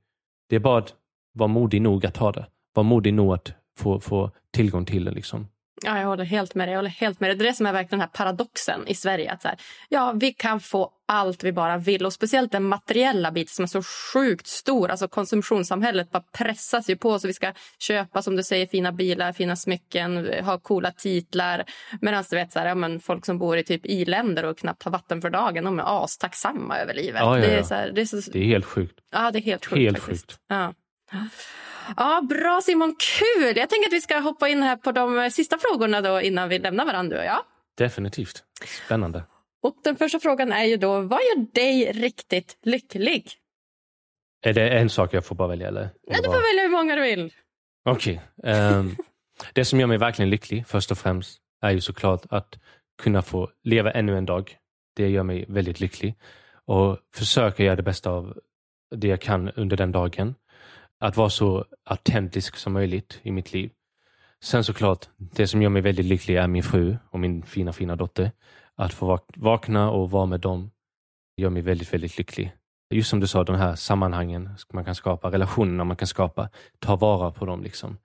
[0.49, 0.93] Det är bara att
[1.33, 2.45] vara modig nog att ha det.
[2.73, 5.11] Var modig nog att få, få tillgång till det.
[5.11, 5.47] Liksom.
[5.83, 6.73] Ja, jag håller helt med dig.
[6.73, 7.37] Jag håller helt med dig.
[7.37, 9.31] Det är det som är verkligen den här paradoxen i Sverige.
[9.31, 9.57] Att så här,
[9.89, 12.05] ja, vi kan få allt vi bara vill.
[12.05, 14.89] Och Speciellt den materiella biten som är så sjukt stor.
[14.89, 17.19] Alltså Konsumtionssamhället bara pressas ju på.
[17.19, 21.63] så Vi ska köpa som du säger fina bilar, fina smycken, ha coola titlar.
[22.01, 24.83] Medan du vet, så här, ja, men folk som bor i typ i-länder och knappt
[24.83, 27.21] har vatten för dagen de är astacksamma över livet.
[27.21, 27.49] Ja, ja, ja.
[27.49, 28.31] Det, är så här, det, är så...
[28.31, 28.99] det är helt sjukt.
[29.11, 29.81] Ja, det är helt sjukt.
[29.81, 30.31] Helt faktiskt.
[30.31, 30.41] sjukt.
[30.47, 30.73] Ja.
[31.97, 33.57] Ja, bra Simon, kul!
[33.57, 36.59] Jag tänker att vi ska hoppa in här på de sista frågorna då innan vi
[36.59, 37.25] lämnar varandra.
[37.25, 37.45] Ja?
[37.77, 38.43] Definitivt.
[38.85, 39.23] Spännande.
[39.61, 43.31] Och den första frågan är ju då, vad gör dig riktigt lycklig?
[44.41, 45.67] Är det en sak jag får bara välja?
[45.67, 45.89] Eller?
[46.07, 47.33] Nej, du får välja hur många du vill.
[47.85, 48.21] Okej.
[48.37, 48.53] Okay.
[48.53, 48.95] Um, ehm,
[49.53, 52.59] det som gör mig verkligen lycklig, först och främst, är ju såklart att
[53.01, 54.57] kunna få leva ännu en dag.
[54.95, 56.15] Det gör mig väldigt lycklig.
[56.65, 58.37] Och försöka göra det bästa av
[58.95, 60.35] det jag kan under den dagen
[60.99, 63.71] att vara så autentisk som möjligt i mitt liv.
[64.43, 67.95] Sen såklart, det som gör mig väldigt lycklig är min fru och min fina, fina
[67.95, 68.31] dotter.
[68.75, 70.71] Att få vakna och vara med dem
[71.37, 72.51] gör mig väldigt, väldigt lycklig.
[72.89, 76.95] just som du sa, de här sammanhangen man kan skapa, relationerna man kan skapa, ta
[76.95, 77.63] vara på dem.
[77.63, 77.97] Liksom.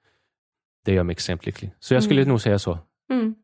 [0.84, 1.72] Det gör mig extremt lycklig.
[1.78, 2.28] Så jag skulle mm.
[2.28, 2.78] nog säga så.
[3.10, 3.34] Mm.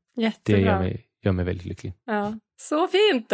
[0.42, 1.94] Det gör mig, gör mig väldigt lycklig.
[2.04, 3.32] Ja, så fint!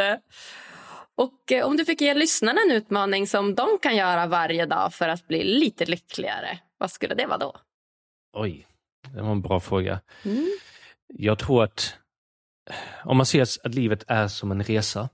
[1.17, 4.95] Och eh, om du fick ge lyssnarna en utmaning som de kan göra varje dag
[4.95, 7.57] för att bli lite lyckligare, vad skulle det vara då?
[8.33, 8.67] Oj,
[9.15, 10.01] det var en bra fråga.
[10.25, 10.47] Mm.
[11.07, 11.97] Jag tror att
[13.05, 15.09] om man ser att livet är som en resa,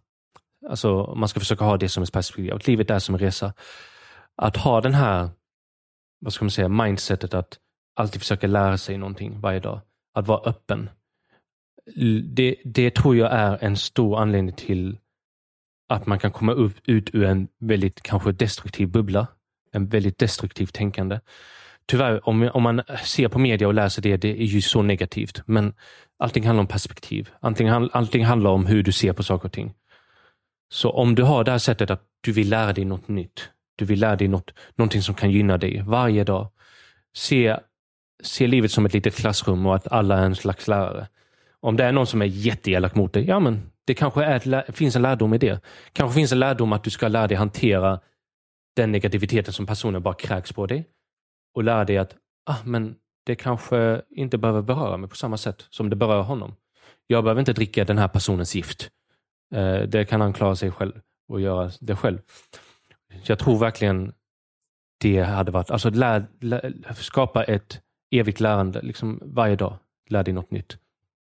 [0.68, 3.54] alltså man ska försöka ha det som ett perspektiv, att livet är som en resa.
[4.36, 5.28] Att ha den här,
[6.20, 7.58] vad ska man säga, mindsetet att
[7.96, 9.80] alltid försöka lära sig någonting varje dag.
[10.14, 10.90] Att vara öppen.
[12.24, 14.98] Det, det tror jag är en stor anledning till
[15.88, 19.26] att man kan komma upp, ut ur en väldigt kanske destruktiv bubbla.
[19.72, 21.20] En väldigt destruktivt tänkande.
[21.86, 25.42] Tyvärr, om, om man ser på media och läser det, det är ju så negativt.
[25.46, 25.74] Men
[26.18, 27.30] allting handlar om perspektiv.
[27.40, 29.74] Allting, allting handlar om hur du ser på saker och ting.
[30.72, 33.50] Så om du har det här sättet att du vill lära dig något nytt.
[33.76, 36.50] Du vill lära dig något, någonting som kan gynna dig varje dag.
[37.16, 37.56] Se,
[38.22, 41.08] se livet som ett litet klassrum och att alla är en slags lärare.
[41.60, 44.96] Om det är någon som är jätteelak mot dig, ja men det kanske är, finns
[44.96, 45.60] en lärdom i det.
[45.92, 48.00] Kanske finns en lärdom att du ska lära dig hantera
[48.76, 50.88] den negativiteten som personen bara kräks på dig.
[51.54, 52.16] Och lära dig att
[52.46, 52.94] ah, men
[53.26, 56.56] det kanske inte behöver beröra mig på samma sätt som det berör honom.
[57.06, 58.90] Jag behöver inte dricka den här personens gift.
[59.54, 60.92] Eh, det kan han klara sig själv
[61.28, 62.18] och göra det själv.
[63.24, 64.12] Jag tror verkligen
[65.00, 67.80] det hade varit, alltså lär, lär, skapa ett
[68.10, 69.78] evigt lärande liksom varje dag.
[70.10, 70.78] Lär dig något nytt.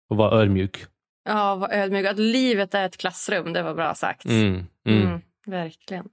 [0.09, 0.85] Och vara ödmjuk.
[1.25, 2.05] Ja, vara ödmjuk.
[2.05, 4.25] Att livet är ett klassrum, det var bra sagt.
[4.25, 5.01] Mm, mm.
[5.01, 6.05] Mm, verkligen.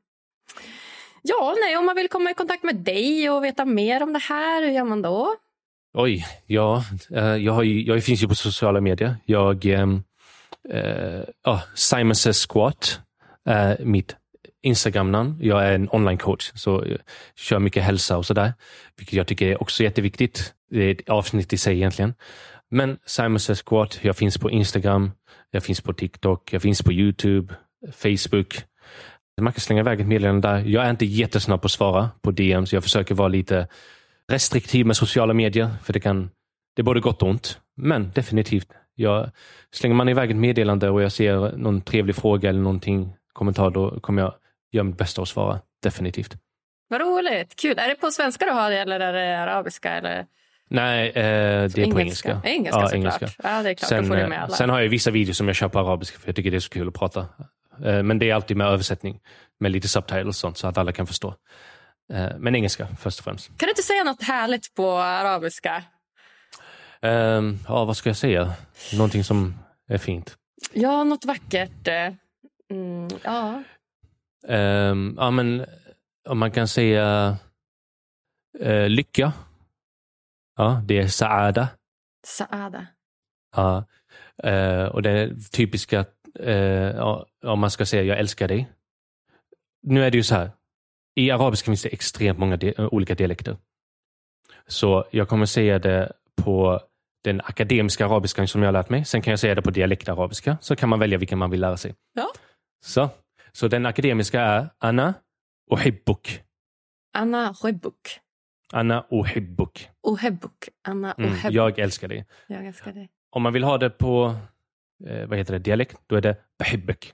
[1.22, 4.18] Ja, nej, om man vill komma i kontakt med dig och veta mer om det
[4.18, 5.34] här, hur gör man då?
[5.94, 9.16] Oj, ja, eh, jag, har ju, jag finns ju på sociala medier.
[9.24, 10.02] Jag, ehm,
[10.68, 13.00] eh, oh, Simon Says Squat
[13.44, 14.16] är mitt
[14.62, 15.38] Instagram-namn.
[15.40, 16.98] Jag är en online-coach, så jag
[17.36, 18.52] kör mycket hälsa och sådär.
[18.96, 20.54] Vilket jag tycker är också jätteviktigt.
[20.70, 22.14] Det är ett avsnitt i sig egentligen.
[22.74, 25.10] Men Simon Says Squat, jag finns på Instagram,
[25.50, 27.54] jag finns på TikTok, jag finns på YouTube,
[27.92, 28.64] Facebook.
[29.40, 30.58] Man kan slänga iväg ett meddelande där.
[30.58, 32.72] Jag är inte jättesnabb på att svara på DMs.
[32.72, 33.68] Jag försöker vara lite
[34.28, 36.30] restriktiv med sociala medier, för det kan
[36.76, 37.60] det är både gott och ont.
[37.76, 39.30] Men definitivt, jag,
[39.70, 44.00] slänger man iväg ett meddelande och jag ser någon trevlig fråga eller någonting, kommentar, då
[44.00, 44.34] kommer jag
[44.70, 45.60] göra mitt bästa att svara.
[45.82, 46.36] Definitivt.
[46.88, 47.78] Vad roligt, kul.
[47.78, 49.90] Är det på svenska du har det eller är det arabiska?
[49.90, 50.26] Eller?
[50.70, 51.92] Nej, eh, det är engelska.
[51.92, 52.40] på engelska.
[52.44, 53.28] Engelska ja, engelska.
[53.42, 53.88] Ja, det är klart.
[53.88, 54.54] Sen, får med alla.
[54.54, 56.60] sen har jag vissa videos som jag kör på arabiska för jag tycker det är
[56.60, 57.26] så kul att prata.
[57.84, 59.20] Eh, men det är alltid med översättning,
[59.60, 61.34] med lite subtitles och sånt så att alla kan förstå.
[62.12, 63.46] Eh, men engelska först och främst.
[63.46, 65.84] Kan du inte säga något härligt på arabiska?
[67.02, 68.52] Um, ja, vad ska jag säga?
[68.92, 69.54] Någonting som
[69.88, 70.36] är fint.
[70.72, 71.88] Ja, något vackert.
[71.88, 72.12] Eh,
[72.70, 73.62] mm, ja.
[74.48, 75.66] Um, ja, men
[76.28, 77.36] om man kan säga
[78.64, 79.32] uh, lycka.
[80.56, 81.68] Ja, det är saada.
[82.26, 82.86] Saada.
[83.56, 83.84] Ja,
[84.46, 86.04] uh, och det typiska,
[86.46, 88.72] uh, om man ska säga jag älskar dig.
[89.82, 90.50] Nu är det ju så här,
[91.14, 93.56] i arabiska finns det extremt många de olika dialekter.
[94.66, 96.80] Så jag kommer säga det på
[97.24, 99.04] den akademiska arabiskan som jag har lärt mig.
[99.04, 101.76] Sen kan jag säga det på dialektarabiska, så kan man välja vilken man vill lära
[101.76, 101.94] sig.
[102.14, 102.32] Ja.
[102.84, 103.10] Så,
[103.52, 105.14] så den akademiska är Anna
[105.70, 106.42] ohibbuk.
[107.14, 108.20] Anna ohibbuk.
[108.72, 109.90] Anna ohibbuk.
[110.02, 110.68] Ohibbuk.
[110.82, 111.44] Anna ohibbuk.
[111.44, 112.26] Mm, jag älskar dig.
[112.46, 113.10] Jag älskar dig.
[113.30, 114.34] Om man vill ha det på
[115.06, 117.12] eh, vad heter det, dialekt, då är det behibbuk.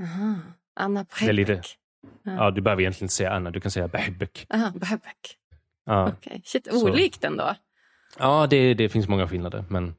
[0.00, 0.34] Aha.
[0.76, 1.78] Anna behibbuk.
[2.22, 2.32] Ja.
[2.36, 4.46] ja, du behöver egentligen inte säga Anna, du kan säga behibbuk.
[4.50, 5.38] Aha, behibbuk.
[5.86, 6.08] Ja.
[6.08, 6.40] Okay.
[6.44, 7.54] Shit, olikt ändå.
[8.18, 9.64] Ja, det, det finns många skillnader.
[9.68, 9.94] Men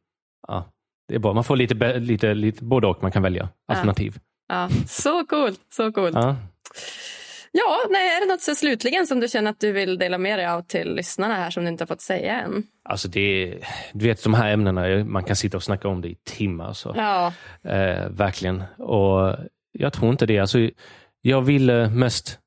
[0.47, 0.73] ja,
[1.07, 1.33] det är bra.
[1.33, 3.01] Man får lite, lite, lite både och.
[3.01, 4.19] Man kan välja alternativ.
[4.47, 4.69] Ja, ja.
[4.87, 5.61] Så coolt.
[5.69, 6.15] Så coolt.
[6.15, 6.35] Ja.
[7.57, 10.39] Ja, nej, är det något så slutligen som du känner att du vill dela med
[10.39, 12.63] dig av till lyssnarna här som du inte har fått säga än?
[12.83, 13.57] Alltså det,
[13.93, 16.73] du vet de här ämnena, man kan sitta och snacka om det i timmar.
[16.73, 16.93] Så.
[16.97, 17.33] Ja.
[17.63, 18.63] Eh, verkligen.
[18.77, 19.35] Och
[19.71, 20.39] jag tror inte det.
[20.39, 20.69] Alltså,
[21.21, 22.39] jag vill mest,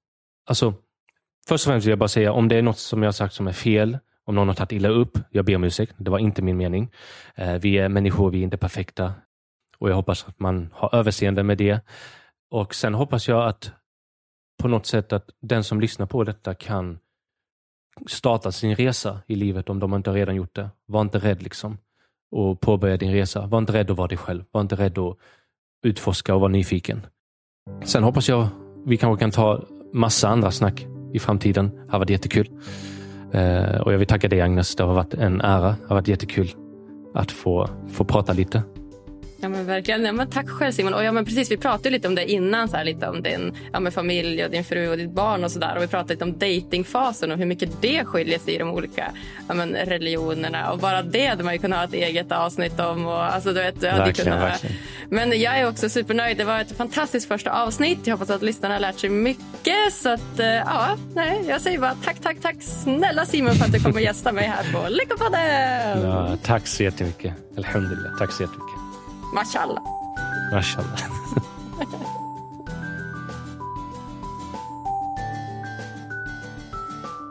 [0.48, 0.74] alltså,
[1.48, 3.34] först och främst vill jag bara säga om det är något som jag har sagt
[3.34, 3.98] som är fel
[4.28, 5.94] om någon har tagit illa upp, jag ber om ursäkt.
[5.98, 6.90] Det var inte min mening.
[7.34, 9.12] Eh, vi är människor, vi är inte perfekta.
[9.78, 11.80] Och jag hoppas att man har överseende med det.
[12.50, 13.72] Och sen hoppas jag att
[14.59, 16.98] på något sätt att den som lyssnar på detta kan
[18.06, 20.70] starta sin resa i livet om de inte redan gjort det.
[20.86, 21.78] Var inte rädd liksom
[22.30, 23.46] och påbörja din resa.
[23.46, 24.44] Var inte rädd att vara dig själv.
[24.50, 25.16] Var inte rädd att
[25.82, 27.06] utforska och vara nyfiken.
[27.84, 28.48] Sen hoppas jag
[28.86, 31.70] vi kanske kan ta massa andra snack i framtiden.
[31.86, 32.48] Det har varit jättekul.
[33.32, 34.76] Eh, och jag vill tacka dig Agnes.
[34.76, 35.68] Det har varit en ära.
[35.68, 36.48] Det har varit jättekul
[37.14, 38.62] att få, få prata lite.
[39.41, 40.05] Ja men verkligen.
[40.05, 40.95] Ja, men tack själv Simon.
[40.95, 43.57] Och ja, men precis, vi pratade lite om det innan, så här, lite om din
[43.72, 45.76] ja, med familj och din fru och ditt barn och sådär.
[45.76, 49.12] Och vi pratade lite om datingfasen och hur mycket det skiljer sig i de olika
[49.49, 50.72] ja, men, religionerna.
[50.72, 53.07] Och bara det hade man ju kunnat ha ett eget avsnitt om.
[53.07, 54.51] Och, alltså, du vet, verkligen, kunnat...
[54.51, 54.76] verkligen.
[55.11, 56.36] Men jag är också supernöjd.
[56.36, 57.99] Det var ett fantastiskt första avsnitt.
[58.05, 59.93] Jag hoppas att lyssnarna har lärt sig mycket.
[59.93, 63.72] Så att, eh, ja, nej, jag säger bara tack, tack, tack snälla Simon för att
[63.72, 66.03] du kommer gästa mig här på Lyckopodden.
[66.03, 67.34] Ja, tack så jättemycket.
[67.57, 68.18] Alhamdulillah.
[68.18, 68.88] Tack så jättemycket.
[69.33, 69.83] Mashallah.
[70.53, 70.99] Mashallah.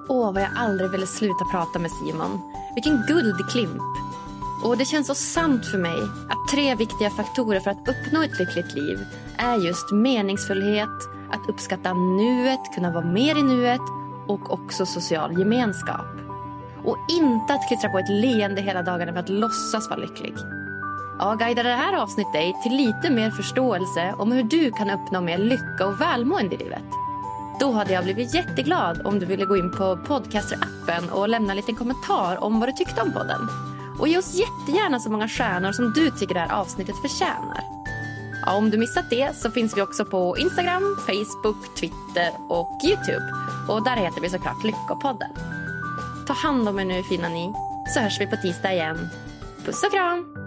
[0.09, 2.41] Åh, vad jag aldrig ville sluta prata med Simon.
[2.75, 3.81] Vilken guldklimp.
[4.63, 8.39] Och det känns så sant för mig att tre viktiga faktorer för att uppnå ett
[8.39, 8.99] lyckligt liv
[9.37, 10.89] är just meningsfullhet,
[11.31, 13.81] att uppskatta nuet, kunna vara mer i nuet
[14.27, 16.05] och också social gemenskap.
[16.83, 20.33] Och inte att klistra på ett leende hela dagarna för att låtsas vara lycklig.
[21.19, 25.21] Jag guidade det här avsnittet dig till lite mer förståelse om hur du kan uppnå
[25.21, 26.83] mer lycka och välmående i livet.
[27.59, 31.57] Då hade jag blivit jätteglad om du ville gå in på Podcaster-appen och lämna en
[31.57, 33.47] liten kommentar om vad du tyckte om podden.
[33.99, 37.63] Och ge oss jättegärna så många stjärnor som du tycker det här avsnittet förtjänar.
[38.45, 43.25] Ja, om du missat det så finns vi också på Instagram, Facebook, Twitter och Youtube.
[43.69, 45.31] Och där heter vi såklart Lyckopodden.
[46.27, 47.53] Ta hand om er nu fina ni,
[47.93, 49.09] så hörs vi på tisdag igen.
[49.65, 50.46] Puss och kram!